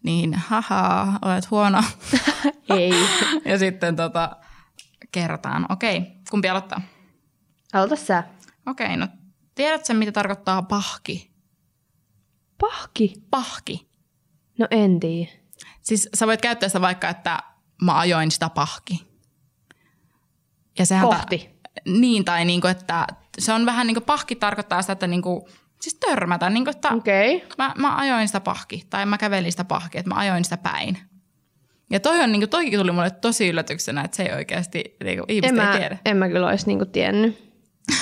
niin 0.02 0.34
haha, 0.34 1.12
olet 1.22 1.50
huono. 1.50 1.82
ei. 2.78 2.92
ja 3.44 3.58
sitten 3.58 3.96
tota, 3.96 4.36
kerrotaan. 5.12 5.66
Okei, 5.68 6.02
kumpi 6.30 6.48
aloittaa? 6.48 6.80
Aloita 7.72 7.96
sä. 7.96 8.24
Okei, 8.66 8.96
no 8.96 9.08
tiedätkö 9.54 9.94
mitä 9.94 10.12
tarkoittaa 10.12 10.62
pahki? 10.62 11.31
Pahki? 12.62 13.14
Pahki. 13.30 13.88
No 14.58 14.66
en 14.70 15.00
tiedä. 15.00 15.30
Siis 15.82 16.08
sä 16.14 16.26
voit 16.26 16.40
käyttää 16.40 16.68
sitä 16.68 16.80
vaikka, 16.80 17.08
että 17.08 17.38
mä 17.82 17.98
ajoin 17.98 18.30
sitä 18.30 18.48
pahki. 18.48 19.06
Ja 20.78 20.86
sehän 20.86 21.06
Kohti. 21.06 21.38
Ta- 21.38 21.70
niin, 21.86 22.24
tai 22.24 22.44
niinku, 22.44 22.66
että 22.66 23.06
se 23.38 23.52
on 23.52 23.66
vähän 23.66 23.86
niin 23.86 23.94
kuin 23.94 24.04
pahki 24.04 24.36
tarkoittaa 24.36 24.82
sitä, 24.82 24.92
että 24.92 25.06
niinku, 25.06 25.48
siis 25.80 25.94
törmätä, 25.94 26.50
niinku, 26.50 26.70
että 26.70 26.88
okay. 26.88 27.40
mä, 27.58 27.74
mä 27.76 27.96
ajoin 27.96 28.26
sitä 28.28 28.40
pahki, 28.40 28.86
tai 28.90 29.06
mä 29.06 29.18
kävelin 29.18 29.52
sitä 29.52 29.64
pahki, 29.64 29.98
että 29.98 30.08
mä 30.08 30.20
ajoin 30.20 30.44
sitä 30.44 30.56
päin. 30.56 30.98
Ja 31.90 32.00
toi 32.00 32.20
on, 32.20 32.32
niinku, 32.32 32.46
toikin 32.46 32.78
tuli 32.78 32.92
mulle 32.92 33.10
tosi 33.10 33.48
yllätyksenä, 33.48 34.02
että 34.02 34.16
se 34.16 34.22
ei 34.22 34.34
oikeasti, 34.34 34.96
niinku, 35.04 35.24
ihmiset 35.28 35.58
en 35.58 35.60
ei 35.60 35.66
mä, 35.66 35.78
tiedä. 35.78 35.98
En 36.04 36.16
mä 36.16 36.28
kyllä 36.28 36.48
olisi 36.48 36.66
niinku 36.66 36.86
tiennyt. 36.86 37.52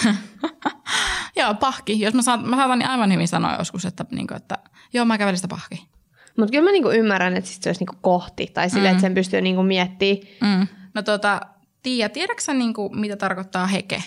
joo, 1.36 1.54
pahki. 1.54 2.00
Jos 2.00 2.14
mä, 2.14 2.22
saat, 2.22 2.46
mä 2.46 2.56
saatan 2.56 2.78
niin 2.78 2.88
aivan 2.88 3.12
hyvin 3.12 3.28
sanoa 3.28 3.56
joskus, 3.58 3.84
että, 3.84 4.04
niin 4.10 4.26
kuin, 4.26 4.36
että 4.36 4.58
joo, 4.92 5.04
mä 5.04 5.18
kävelin 5.18 5.36
sitä 5.38 5.48
pahki. 5.48 5.88
Mutta 6.36 6.52
kyllä 6.52 6.64
mä 6.64 6.72
niinku 6.72 6.90
ymmärrän, 6.90 7.36
että 7.36 7.50
sit 7.50 7.62
se 7.62 7.68
olisi 7.68 7.80
niinku 7.80 7.96
kohti 8.00 8.46
tai 8.54 8.70
sille, 8.70 8.88
mm. 8.88 8.90
että 8.90 9.00
sen 9.00 9.14
pystyy 9.14 9.40
niinku 9.40 9.62
miettimään. 9.62 10.28
Mm. 10.40 10.66
No 10.94 11.02
tota, 11.02 11.40
Tiia, 11.82 12.08
tiedätkö 12.08 12.42
sä 12.42 12.54
niinku, 12.54 12.88
mitä 12.88 13.16
tarkoittaa 13.16 13.66
heke? 13.66 14.02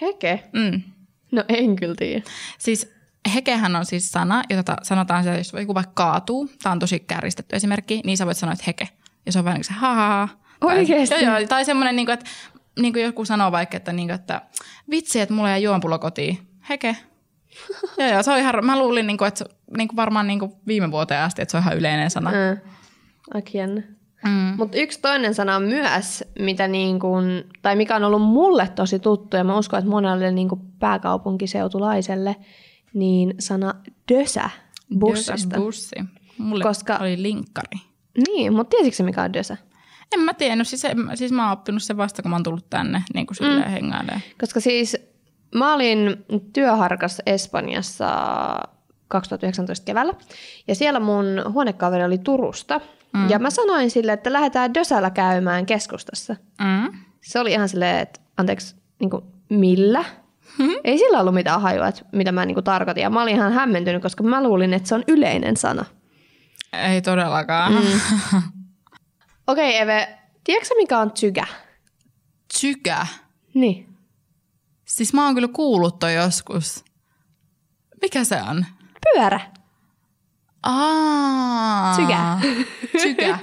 Heke? 0.00 0.44
Mm. 0.52 0.82
No 1.32 1.44
en 1.48 1.76
kyllä 1.76 1.94
tiedä. 1.94 2.22
Siis 2.58 2.94
hekehän 3.34 3.76
on 3.76 3.86
siis 3.86 4.12
sana, 4.12 4.42
jota 4.50 4.76
sanotaan, 4.82 5.20
että 5.20 5.38
jos 5.38 5.52
joku 5.52 5.74
vaikka 5.74 5.92
kaatuu, 5.94 6.50
tämä 6.62 6.72
on 6.72 6.78
tosi 6.78 7.00
kärjistetty 7.00 7.56
esimerkki, 7.56 8.00
niin 8.04 8.16
sä 8.16 8.26
voit 8.26 8.36
sanoa, 8.36 8.52
että 8.52 8.64
heke. 8.66 8.88
Ja 9.26 9.32
se 9.32 9.38
on 9.38 9.44
vähän 9.44 9.56
niin 9.56 9.66
kuin 9.68 9.74
se 9.74 9.80
ha, 9.80 9.94
ha, 9.94 10.08
ha. 10.08 10.28
Oikeesti? 10.60 11.14
Tai, 11.14 11.24
joo, 11.24 11.38
joo, 11.38 11.48
tai 11.48 11.64
semmoinen, 11.64 11.96
niin 11.96 12.06
kuin, 12.06 12.12
että 12.12 12.30
niin 12.80 12.92
kuin 12.92 13.04
joku 13.04 13.24
sanoo 13.24 13.52
vaikka, 13.52 13.76
että, 13.76 13.92
niin 13.92 14.08
kuin, 14.08 14.14
että 14.14 14.42
vitsi, 14.90 15.20
että 15.20 15.34
mulla 15.34 15.54
ei 15.54 15.62
juompullo 15.62 15.98
kotiin. 15.98 16.38
Heke. 16.68 16.96
joo, 17.98 18.08
joo, 18.08 18.22
se 18.22 18.30
on 18.30 18.38
ihan, 18.38 18.64
mä 18.64 18.78
luulin, 18.78 19.06
niin 19.06 19.18
kuin, 19.18 19.28
että 19.28 19.44
niin 19.76 19.88
kuin 19.88 19.96
varmaan 19.96 20.26
niin 20.26 20.38
kuin 20.38 20.52
viime 20.66 20.90
vuoteen 20.90 21.20
asti, 21.20 21.42
että 21.42 21.50
se 21.50 21.56
on 21.56 21.62
ihan 21.62 21.76
yleinen 21.76 22.10
sana. 22.10 22.30
Mm. 22.30 22.70
Aika 23.34 23.50
jännä. 23.54 23.82
Mm. 24.24 24.54
Mutta 24.56 24.78
yksi 24.78 25.00
toinen 25.00 25.34
sana 25.34 25.60
myös, 25.60 26.24
mitä 26.38 26.68
niin 26.68 27.00
kuin, 27.00 27.44
tai 27.62 27.76
mikä 27.76 27.96
on 27.96 28.04
ollut 28.04 28.22
mulle 28.22 28.68
tosi 28.74 28.98
tuttu, 28.98 29.36
ja 29.36 29.44
mä 29.44 29.58
uskon, 29.58 29.78
että 29.78 29.90
monelle 29.90 30.32
niin 30.32 30.48
pääkaupunkiseutulaiselle, 30.78 32.36
niin 32.94 33.34
sana 33.38 33.74
dösä 34.12 34.50
bussista. 34.98 35.32
Dösä 35.32 35.56
bussi. 35.56 35.96
Mulle 36.38 36.64
Koska, 36.64 36.96
oli 36.96 37.22
linkkari. 37.22 37.78
Niin, 38.26 38.52
mutta 38.52 38.76
tiesitkö 38.76 39.02
mikä 39.02 39.22
on 39.22 39.32
dösä? 39.32 39.56
En 40.12 40.20
mä 40.20 40.34
tiennyt, 40.34 40.68
siis, 40.68 40.86
siis 41.14 41.32
mä 41.32 41.42
oon 41.42 41.52
oppinut 41.52 41.82
sen 41.82 41.96
vasta, 41.96 42.22
kun 42.22 42.30
mä 42.30 42.36
oon 42.36 42.42
tullut 42.42 42.70
tänne 42.70 43.02
niin 43.14 43.26
kuin 43.26 43.36
mm. 43.40 43.70
hengailemaan. 43.70 44.20
Koska 44.40 44.60
siis 44.60 44.96
mä 45.54 45.74
olin 45.74 46.24
työharkas 46.52 47.22
Espanjassa 47.26 48.08
2019 49.08 49.84
keväällä, 49.84 50.14
ja 50.68 50.74
siellä 50.74 51.00
mun 51.00 51.26
huonekaveri 51.52 52.04
oli 52.04 52.18
Turusta, 52.18 52.80
mm. 53.12 53.30
ja 53.30 53.38
mä 53.38 53.50
sanoin 53.50 53.90
sille, 53.90 54.12
että 54.12 54.32
lähdetään 54.32 54.74
Dösällä 54.74 55.10
käymään 55.10 55.66
keskustassa. 55.66 56.36
Mm. 56.60 56.98
Se 57.20 57.40
oli 57.40 57.52
ihan 57.52 57.68
silleen, 57.68 57.98
että 57.98 58.20
anteeksi, 58.36 58.76
niin 59.00 59.10
kuin, 59.10 59.22
millä? 59.48 60.04
Hmm? 60.58 60.74
Ei 60.84 60.98
sillä 60.98 61.20
ollut 61.20 61.34
mitään 61.34 61.60
hajua, 61.60 61.88
että 61.88 62.02
mitä 62.12 62.32
mä 62.32 62.46
niin 62.46 62.54
kuin, 62.54 62.64
tarkoitin, 62.64 63.02
ja 63.02 63.10
mä 63.10 63.22
olin 63.22 63.34
ihan 63.34 63.52
hämmentynyt, 63.52 64.02
koska 64.02 64.22
mä 64.22 64.42
luulin, 64.42 64.74
että 64.74 64.88
se 64.88 64.94
on 64.94 65.04
yleinen 65.08 65.56
sana. 65.56 65.84
Ei 66.72 67.02
todellakaan. 67.02 67.72
Mm. 67.72 67.80
Okei 69.46 69.68
okay, 69.68 69.82
Eve, 69.82 70.18
Tiedätkö 70.44 70.74
mikä 70.76 70.98
on 70.98 71.12
tsygä? 71.12 71.46
Tsygä? 72.52 73.06
Niin. 73.54 73.88
Siis 74.84 75.14
mä 75.14 75.24
oon 75.24 75.34
kyllä 75.34 75.48
kuullut 75.48 75.98
toi 75.98 76.14
joskus. 76.14 76.84
Mikä 78.02 78.24
se 78.24 78.42
on? 78.42 78.66
Pyörä. 79.02 79.40
Aa. 80.62 81.92
Tsygä. 81.92 82.38
Tsygä. 82.96 83.38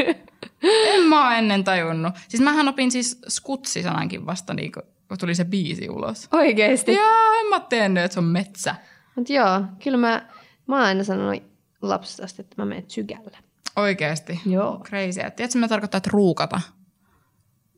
En 0.64 1.04
mä 1.04 1.26
oo 1.28 1.32
ennen 1.32 1.64
tajunnut. 1.64 2.14
Siis 2.28 2.44
mähän 2.44 2.68
opin 2.68 2.92
siis 2.92 3.22
skutsi-sanankin 3.28 4.26
vasta 4.26 4.54
niin 4.54 4.72
kun 4.72 5.18
tuli 5.20 5.36
se 5.36 5.46
biisi 5.46 5.90
ulos. 5.90 6.28
Oikeesti? 6.32 6.94
Joo, 6.94 7.34
en 7.40 7.48
mä 7.50 7.60
tiennyt, 7.60 8.04
että 8.04 8.14
se 8.14 8.20
on 8.20 8.26
metsä. 8.26 8.76
Mut 9.16 9.30
joo, 9.30 9.62
kyllä 9.84 9.98
mä, 9.98 10.30
mä 10.68 10.76
oon 10.76 10.86
aina 10.86 11.04
sanonut 11.04 11.44
lapsesta 11.82 12.24
asti, 12.24 12.42
että 12.42 12.56
mä 12.58 12.66
menen 12.66 12.86
tsygällä. 12.86 13.38
Oikeesti? 13.76 14.42
Joo. 14.46 14.82
Crazy. 14.84 15.20
Tiedätkö, 15.36 15.58
mitä 15.58 15.68
tarkoittaa, 15.68 15.98
että 15.98 16.10
ruukata? 16.14 16.62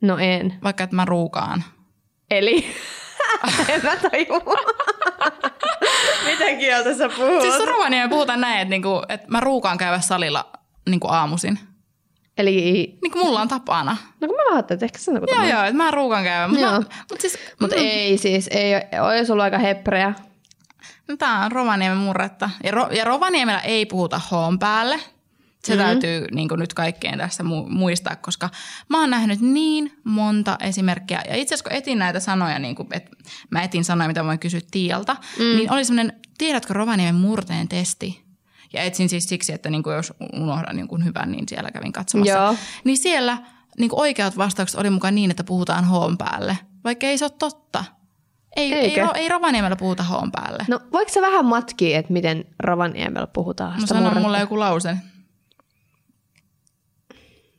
No 0.00 0.18
en. 0.18 0.54
Vaikka, 0.62 0.84
että 0.84 0.96
mä 0.96 1.04
ruukaan. 1.04 1.64
Eli? 2.30 2.66
en 3.68 3.80
mä 3.82 3.96
tajua. 3.96 4.54
Mitä 6.24 6.54
kieltä 6.58 6.94
sä 6.94 7.08
puhut? 7.08 7.42
Siis 7.42 7.66
Rovaniemi 7.66 8.08
puhutaan 8.08 8.40
näin, 8.40 8.60
että, 8.60 8.70
niinku, 8.70 9.02
että 9.08 9.26
mä 9.28 9.40
ruukaan 9.40 9.78
käydä 9.78 10.00
salilla 10.00 10.52
niinku 10.88 11.08
aamuisin. 11.08 11.58
Eli... 12.38 12.52
Niin 13.02 13.12
kuin 13.12 13.26
mulla 13.26 13.40
on 13.40 13.48
tapana. 13.48 13.96
No 14.20 14.28
kun 14.28 14.36
mä 14.36 14.42
vähän 14.50 14.60
että 14.60 14.78
ehkä 14.82 14.98
se 14.98 15.10
on 15.10 15.20
Joo, 15.28 15.44
joo, 15.44 15.62
että 15.62 15.76
mä 15.76 15.90
ruukaan 15.90 16.24
käydä. 16.24 16.48
Mutta 16.48 16.82
mut 17.10 17.20
siis, 17.20 17.38
Mut 17.60 17.70
mm, 17.70 17.76
ei 17.76 18.18
siis, 18.18 18.48
ei, 18.52 18.72
olisi 19.00 19.32
ollut 19.32 19.42
aika 19.42 19.58
heppreä. 19.58 20.14
no 21.08 21.16
tää 21.16 21.44
on 21.44 21.52
Rovaniemen 21.52 21.98
murretta. 21.98 22.50
Ja, 22.64 22.70
Ro, 22.70 22.88
ja 22.90 23.04
Rovaniemellä 23.04 23.60
ei 23.60 23.86
puhuta 23.86 24.20
hoon 24.30 24.58
päälle. 24.58 25.00
Se 25.64 25.74
mm-hmm. 25.74 25.84
täytyy 25.86 26.26
niin 26.30 26.48
nyt 26.56 26.74
kaikkien 26.74 27.18
tässä 27.18 27.42
mu- 27.42 27.68
muistaa, 27.68 28.16
koska 28.16 28.50
mä 28.88 29.00
oon 29.00 29.10
nähnyt 29.10 29.40
niin 29.40 29.92
monta 30.04 30.56
esimerkkiä. 30.60 31.22
Ja 31.28 31.36
itse 31.36 31.54
asiassa 31.54 31.70
kun 31.70 31.78
etin 31.78 31.98
näitä 31.98 32.20
sanoja, 32.20 32.58
niin 32.58 32.74
kuin, 32.74 32.88
että 32.92 33.10
mä 33.50 33.62
etin 33.62 33.84
sanoja, 33.84 34.08
mitä 34.08 34.24
voin 34.24 34.38
kysyä 34.38 34.60
Tialta, 34.70 35.16
mm. 35.38 35.44
niin 35.44 35.72
oli 35.72 35.84
semmoinen, 35.84 36.20
tiedätkö 36.38 36.74
Rovaniemen 36.74 37.14
murteen 37.14 37.68
testi? 37.68 38.24
Ja 38.72 38.82
etsin 38.82 39.08
siis 39.08 39.28
siksi, 39.28 39.52
että 39.52 39.70
niin 39.70 39.82
kuin 39.82 39.96
jos 39.96 40.12
unohdan 40.32 40.78
jonkun 40.78 41.04
hyvän, 41.04 41.32
niin 41.32 41.48
siellä 41.48 41.70
kävin 41.70 41.92
katsomassa. 41.92 42.34
Joo. 42.34 42.56
Niin 42.84 42.98
siellä 42.98 43.38
niin 43.78 43.90
kuin 43.90 44.00
oikeat 44.00 44.36
vastaukset 44.36 44.80
oli 44.80 44.90
mukaan 44.90 45.14
niin, 45.14 45.30
että 45.30 45.44
puhutaan 45.44 45.84
hoon 45.84 46.18
päälle, 46.18 46.58
vaikka 46.84 47.06
ei 47.06 47.18
se 47.18 47.24
ole 47.24 47.32
totta. 47.38 47.84
Ei, 48.56 48.74
ei, 48.74 48.80
Eikö? 48.80 49.08
ei 49.14 49.28
Rovaniemellä 49.28 49.76
puhuta 49.76 50.02
hoon 50.02 50.32
päälle. 50.32 50.64
No 50.68 50.80
voiko 50.92 51.12
sä 51.12 51.20
vähän 51.20 51.44
matkia, 51.44 51.98
että 51.98 52.12
miten 52.12 52.44
Rovaniemellä 52.58 53.26
puhutaan 53.26 53.80
No 53.80 53.86
sano 53.86 54.00
murretta? 54.00 54.20
mulle 54.20 54.40
joku 54.40 54.58
lause. 54.58 54.96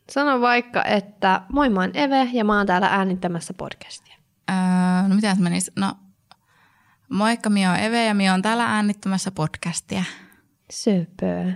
Sano 0.09 0.41
vaikka, 0.41 0.83
että 0.83 1.41
moi 1.51 1.69
mä 1.69 1.79
oon 1.79 1.91
Eve 1.93 2.29
ja 2.33 2.45
mä 2.45 2.57
oon 2.57 2.67
täällä 2.67 2.87
äänittämässä 2.87 3.53
podcastia. 3.53 4.15
Öö, 4.49 5.07
no 5.07 5.15
mitä 5.15 5.35
menisi? 5.39 5.71
No, 5.75 5.93
moikka, 7.09 7.49
minä 7.49 7.71
oon 7.71 7.79
Eve 7.79 8.05
ja 8.05 8.13
minä 8.13 8.31
oon 8.31 8.41
täällä 8.41 8.65
äänittämässä 8.65 9.31
podcastia. 9.31 10.03
Söpö. 10.71 11.51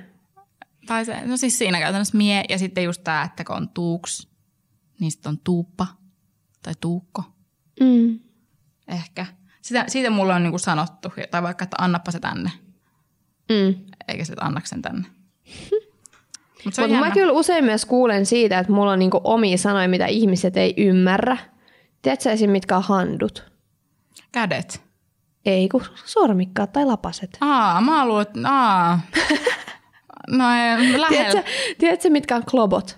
Tai 0.88 1.06
se, 1.06 1.22
no 1.26 1.38
siis 1.38 1.58
siinä 1.58 1.80
käytännössä 1.80 2.18
mie 2.18 2.44
ja 2.50 2.58
sitten 2.60 2.84
just 2.84 3.04
tää, 3.04 3.24
että 3.24 3.44
kun 3.44 3.56
on 3.56 3.70
tuuks, 3.70 4.28
niin 5.00 5.12
sitten 5.12 5.30
on 5.30 5.40
tuuppa 5.44 5.88
tai 6.64 6.74
tuukko 6.82 7.24
Mm. 7.82 8.20
ehkä. 8.88 9.26
Sitä, 9.62 9.86
siitä 9.88 10.10
mulle 10.10 10.34
on 10.34 10.44
niinku 10.44 10.58
sanottu, 10.58 11.10
tai 11.32 11.44
vaikka, 11.44 11.64
että 11.64 11.78
annappa 11.80 12.12
se 12.12 12.20
tänne, 12.20 12.52
Mm. 13.50 13.86
eikä 14.08 14.26
se, 14.26 14.34
että 14.34 14.46
annaks 14.46 14.70
sen 14.70 14.82
tänne. 14.82 15.08
Mutta 16.66 16.82
Mutta 16.82 17.00
mä 17.00 17.12
kyllä 17.12 17.32
usein 17.34 17.66
myös 17.66 17.86
kuulen 17.86 18.26
siitä, 18.26 18.60
että 18.60 18.72
mulla 18.72 18.92
on 18.92 19.00
niinku 19.00 19.22
omia 19.24 19.58
sanoja, 19.58 19.88
mitä 19.88 20.06
ihmiset 20.06 20.58
ei 20.58 20.74
ymmärrä. 20.78 21.38
Tiedätkö 22.02 22.32
esim. 22.32 22.50
mitkä 22.52 22.78
on 22.78 22.84
handut? 22.84 23.52
Kädet. 24.32 24.82
Ei, 25.46 25.70
kun 25.70 25.84
sormikkaat 26.06 26.72
tai 26.72 26.86
lapaset. 26.86 27.38
Aa, 27.42 27.82
mä 27.82 28.08
luulen, 28.08 28.22
että 28.22 28.40
aa. 28.46 29.00
No 30.30 30.44
ei, 30.52 31.02
lähellä. 31.02 31.08
Tiedätkö, 31.32 31.52
tiedätkö, 31.78 32.10
mitkä 32.10 32.36
on 32.36 32.44
klobot? 32.52 32.98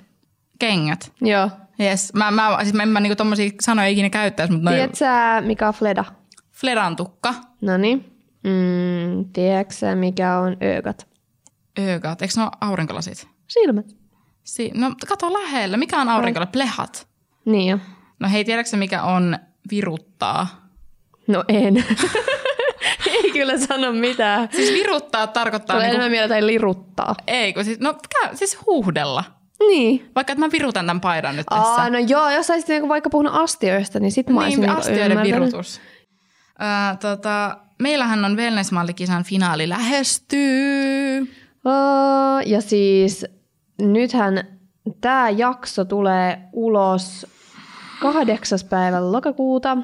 Kengät. 0.60 1.12
Joo. 1.21 1.50
Yes. 1.80 2.13
Mä, 2.13 2.32
mä, 2.32 2.58
siis 2.62 2.74
mä 2.74 2.84
en 2.84 2.89
mä 2.89 3.00
niinku 3.00 3.15
tommosia 3.15 3.52
sanoja 3.62 3.88
ikinä 3.88 4.10
käyttäisi, 4.10 4.54
mutta 4.54 4.69
noin 4.69 4.76
Tiedätkö, 4.76 5.47
mikä 5.47 5.67
on 5.67 5.74
fleda? 5.74 6.06
fledan 6.52 6.95
tukka, 6.95 7.34
No 7.62 7.78
niin. 7.78 8.17
Mm, 8.43 9.26
tiedätkö, 9.34 9.95
mikä 9.95 10.38
on 10.38 10.58
ögat? 10.78 11.08
ögat, 11.80 12.21
eikö 12.21 12.34
ne 12.38 12.43
ole 12.43 12.52
aurinkolasit? 12.62 13.28
Silmät. 13.54 13.86
Si- 14.44 14.72
no 14.74 14.96
kato 15.08 15.34
lähellä, 15.34 15.78
mikä 15.78 16.02
on 16.02 16.10
aurinkola? 16.10 16.46
Plehat. 16.46 17.08
Niin 17.46 17.70
jo. 17.72 17.78
No 18.20 18.30
hei, 18.30 18.46
tiedätkö 18.46 18.78
mikä 18.78 19.04
on 19.04 19.38
viruttaa? 19.72 20.70
No 21.28 21.44
en. 21.48 21.78
ei 23.24 23.32
kyllä 23.32 23.58
sano 23.58 23.92
mitään. 23.92 24.50
Siis 24.52 24.74
viruttaa 24.74 25.28
tarkoittaa 25.28 25.76
Tulee 25.76 25.88
niinku, 25.90 26.06
enemmän 26.06 26.30
tai 26.30 26.48
liruttaa. 26.48 27.16
ei 27.28 27.54
kun 27.54 27.66
siis, 27.66 27.80
no 27.80 27.94
käy, 27.94 28.36
siis 28.36 28.58
huuhdella. 28.66 29.24
Niin. 29.60 30.12
Vaikka 30.16 30.34
että 30.34 30.46
mä 30.46 30.52
virutan 30.52 30.86
tämän 30.86 31.02
paidan 31.02 31.36
nyt 31.36 31.46
tässä. 31.46 31.64
Aa, 31.72 31.90
no 31.90 32.00
joo, 32.00 32.30
jos 32.30 32.48
saisit 32.48 32.70
niinku 32.70 32.90
vaikka 32.90 33.10
puhunut 33.10 33.34
astioista, 33.36 34.00
niin 34.00 34.12
sit 34.12 34.30
mä 34.30 34.40
olisin 34.42 34.60
niin, 34.62 34.68
niinku 34.68 34.80
astioiden 34.80 35.12
ymmärtänyt. 35.12 35.42
virutus. 35.42 35.82
Öö, 36.62 36.96
tota, 37.00 37.58
meillähän 37.80 38.26
on 38.26 38.38
wellnessmallikisan 38.38 39.24
finaali 39.24 39.70
lähestyy. 39.70 41.34
Oo, 41.66 42.40
ja 42.46 42.62
siis 42.62 43.26
nythän 43.82 44.44
tämä 45.02 45.30
jakso 45.30 45.86
tulee 45.86 46.41
ulos 46.54 47.28
kahdeksas 48.02 48.63
päivä 48.63 49.12
lokakuuta, 49.12 49.78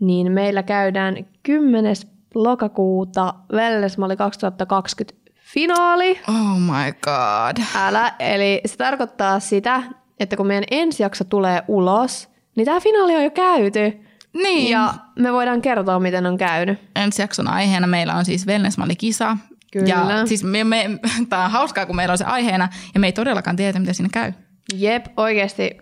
niin 0.00 0.32
meillä 0.32 0.62
käydään 0.62 1.26
10. 1.42 1.96
lokakuuta 2.34 3.34
Wellnessmalli 3.52 4.16
2020 4.16 5.30
finaali. 5.40 6.20
Oh 6.28 6.58
my 6.60 6.92
god. 7.02 7.64
Älä, 7.76 8.12
eli 8.18 8.60
se 8.66 8.76
tarkoittaa 8.76 9.40
sitä, 9.40 9.82
että 10.20 10.36
kun 10.36 10.46
meidän 10.46 10.64
ensi 10.70 11.02
jakso 11.02 11.24
tulee 11.24 11.62
ulos, 11.68 12.28
niin 12.56 12.64
tämä 12.64 12.80
finaali 12.80 13.16
on 13.16 13.24
jo 13.24 13.30
käyty. 13.30 14.00
Niin. 14.34 14.70
Ja 14.70 14.94
me 15.18 15.32
voidaan 15.32 15.62
kertoa, 15.62 16.00
miten 16.00 16.26
on 16.26 16.38
käynyt. 16.38 16.78
ensi 16.96 17.22
jakson 17.22 17.48
aiheena 17.48 17.86
meillä 17.86 18.14
on 18.14 18.24
siis 18.24 18.46
wellnessmallikisa. 18.46 19.36
Kyllä. 19.72 19.88
Ja 19.88 20.26
siis 20.26 20.44
me, 20.44 20.64
me, 20.64 20.90
tää 21.28 21.44
on 21.44 21.50
hauskaa, 21.50 21.86
kun 21.86 21.96
meillä 21.96 22.12
on 22.12 22.18
se 22.18 22.24
aiheena 22.24 22.68
ja 22.94 23.00
me 23.00 23.06
ei 23.06 23.12
todellakaan 23.12 23.56
tiedä, 23.56 23.78
mitä 23.78 23.92
siinä 23.92 24.08
käy. 24.12 24.32
Jep, 24.74 25.06
oikeasti. 25.16 25.78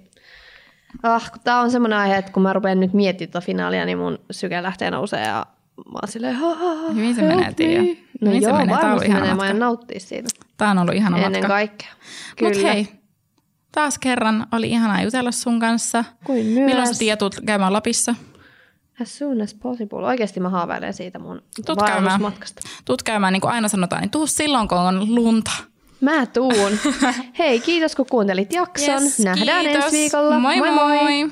Ah, 1.02 1.30
tämä 1.44 1.60
on 1.60 1.70
semmoinen 1.70 1.98
aihe, 1.98 2.16
että 2.16 2.32
kun 2.32 2.42
mä 2.42 2.52
rupean 2.52 2.80
nyt 2.80 2.92
miettimään 2.92 3.32
tuota 3.32 3.46
finaalia, 3.46 3.84
niin 3.84 3.98
mun 3.98 4.18
syke 4.30 4.62
lähtee 4.62 4.90
nousee 4.90 5.26
ja 5.26 5.46
mä 5.76 5.98
oon 6.02 6.08
silleen, 6.08 6.34
ha, 6.36 6.54
ha, 6.54 6.74
ha, 6.74 6.92
Hyvin 6.94 7.14
se 7.14 7.22
menee, 7.22 7.52
Tiia. 7.52 7.82
No 8.20 8.28
Hyvin 8.28 8.42
se 8.42 8.48
joo, 8.48 8.58
menee. 8.58 8.76
Tää 8.76 8.86
on 8.86 8.92
ollut 8.92 9.04
ihana 9.04 9.20
menee, 9.20 9.34
mä 9.34 9.42
aion 9.42 9.58
nauttia 9.58 10.00
siitä. 10.00 10.28
Tämä 10.56 10.70
on 10.70 10.78
ollut 10.78 10.94
ihana 10.94 11.16
Ennen 11.16 11.32
matka. 11.32 11.48
kaikkea. 11.48 11.88
Kyllä. 12.38 12.52
Mutta 12.52 12.68
hei, 12.68 12.88
taas 13.72 13.98
kerran 13.98 14.46
oli 14.52 14.70
ihanaa 14.70 15.02
jutella 15.02 15.32
sun 15.32 15.60
kanssa. 15.60 16.04
Kuin 16.24 16.46
myös. 16.46 16.66
Milloin 16.66 16.94
sä 16.94 16.98
Tiia 16.98 17.16
tulet 17.16 17.40
käymään 17.46 17.72
Lapissa? 17.72 18.14
As 19.02 19.18
soon 19.18 19.40
as 19.40 19.54
possible. 19.54 20.06
Oikeasti 20.06 20.40
mä 20.40 20.48
haaveilen 20.48 20.94
siitä 20.94 21.18
mun 21.18 21.42
käymään. 21.76 22.04
vaellusmatkasta. 22.04 22.60
Tuut 22.84 23.02
käymään, 23.02 23.32
niin 23.32 23.40
kuin 23.40 23.52
aina 23.52 23.68
sanotaan, 23.68 24.02
niin 24.02 24.10
tuu 24.10 24.26
silloin, 24.26 24.68
kun 24.68 24.78
on 24.78 25.14
lunta. 25.14 25.50
Mä 26.00 26.26
tuun. 26.26 26.72
Hei, 27.38 27.60
kiitos 27.60 27.96
kun 27.96 28.06
kuuntelit 28.10 28.52
jakson. 28.52 29.02
Yes, 29.02 29.18
Nähdään 29.18 29.64
kiitos. 29.64 29.84
ensi 29.84 29.96
viikolla. 29.96 30.38
moi. 30.38 30.56
moi. 30.56 30.70
moi. 30.70 31.30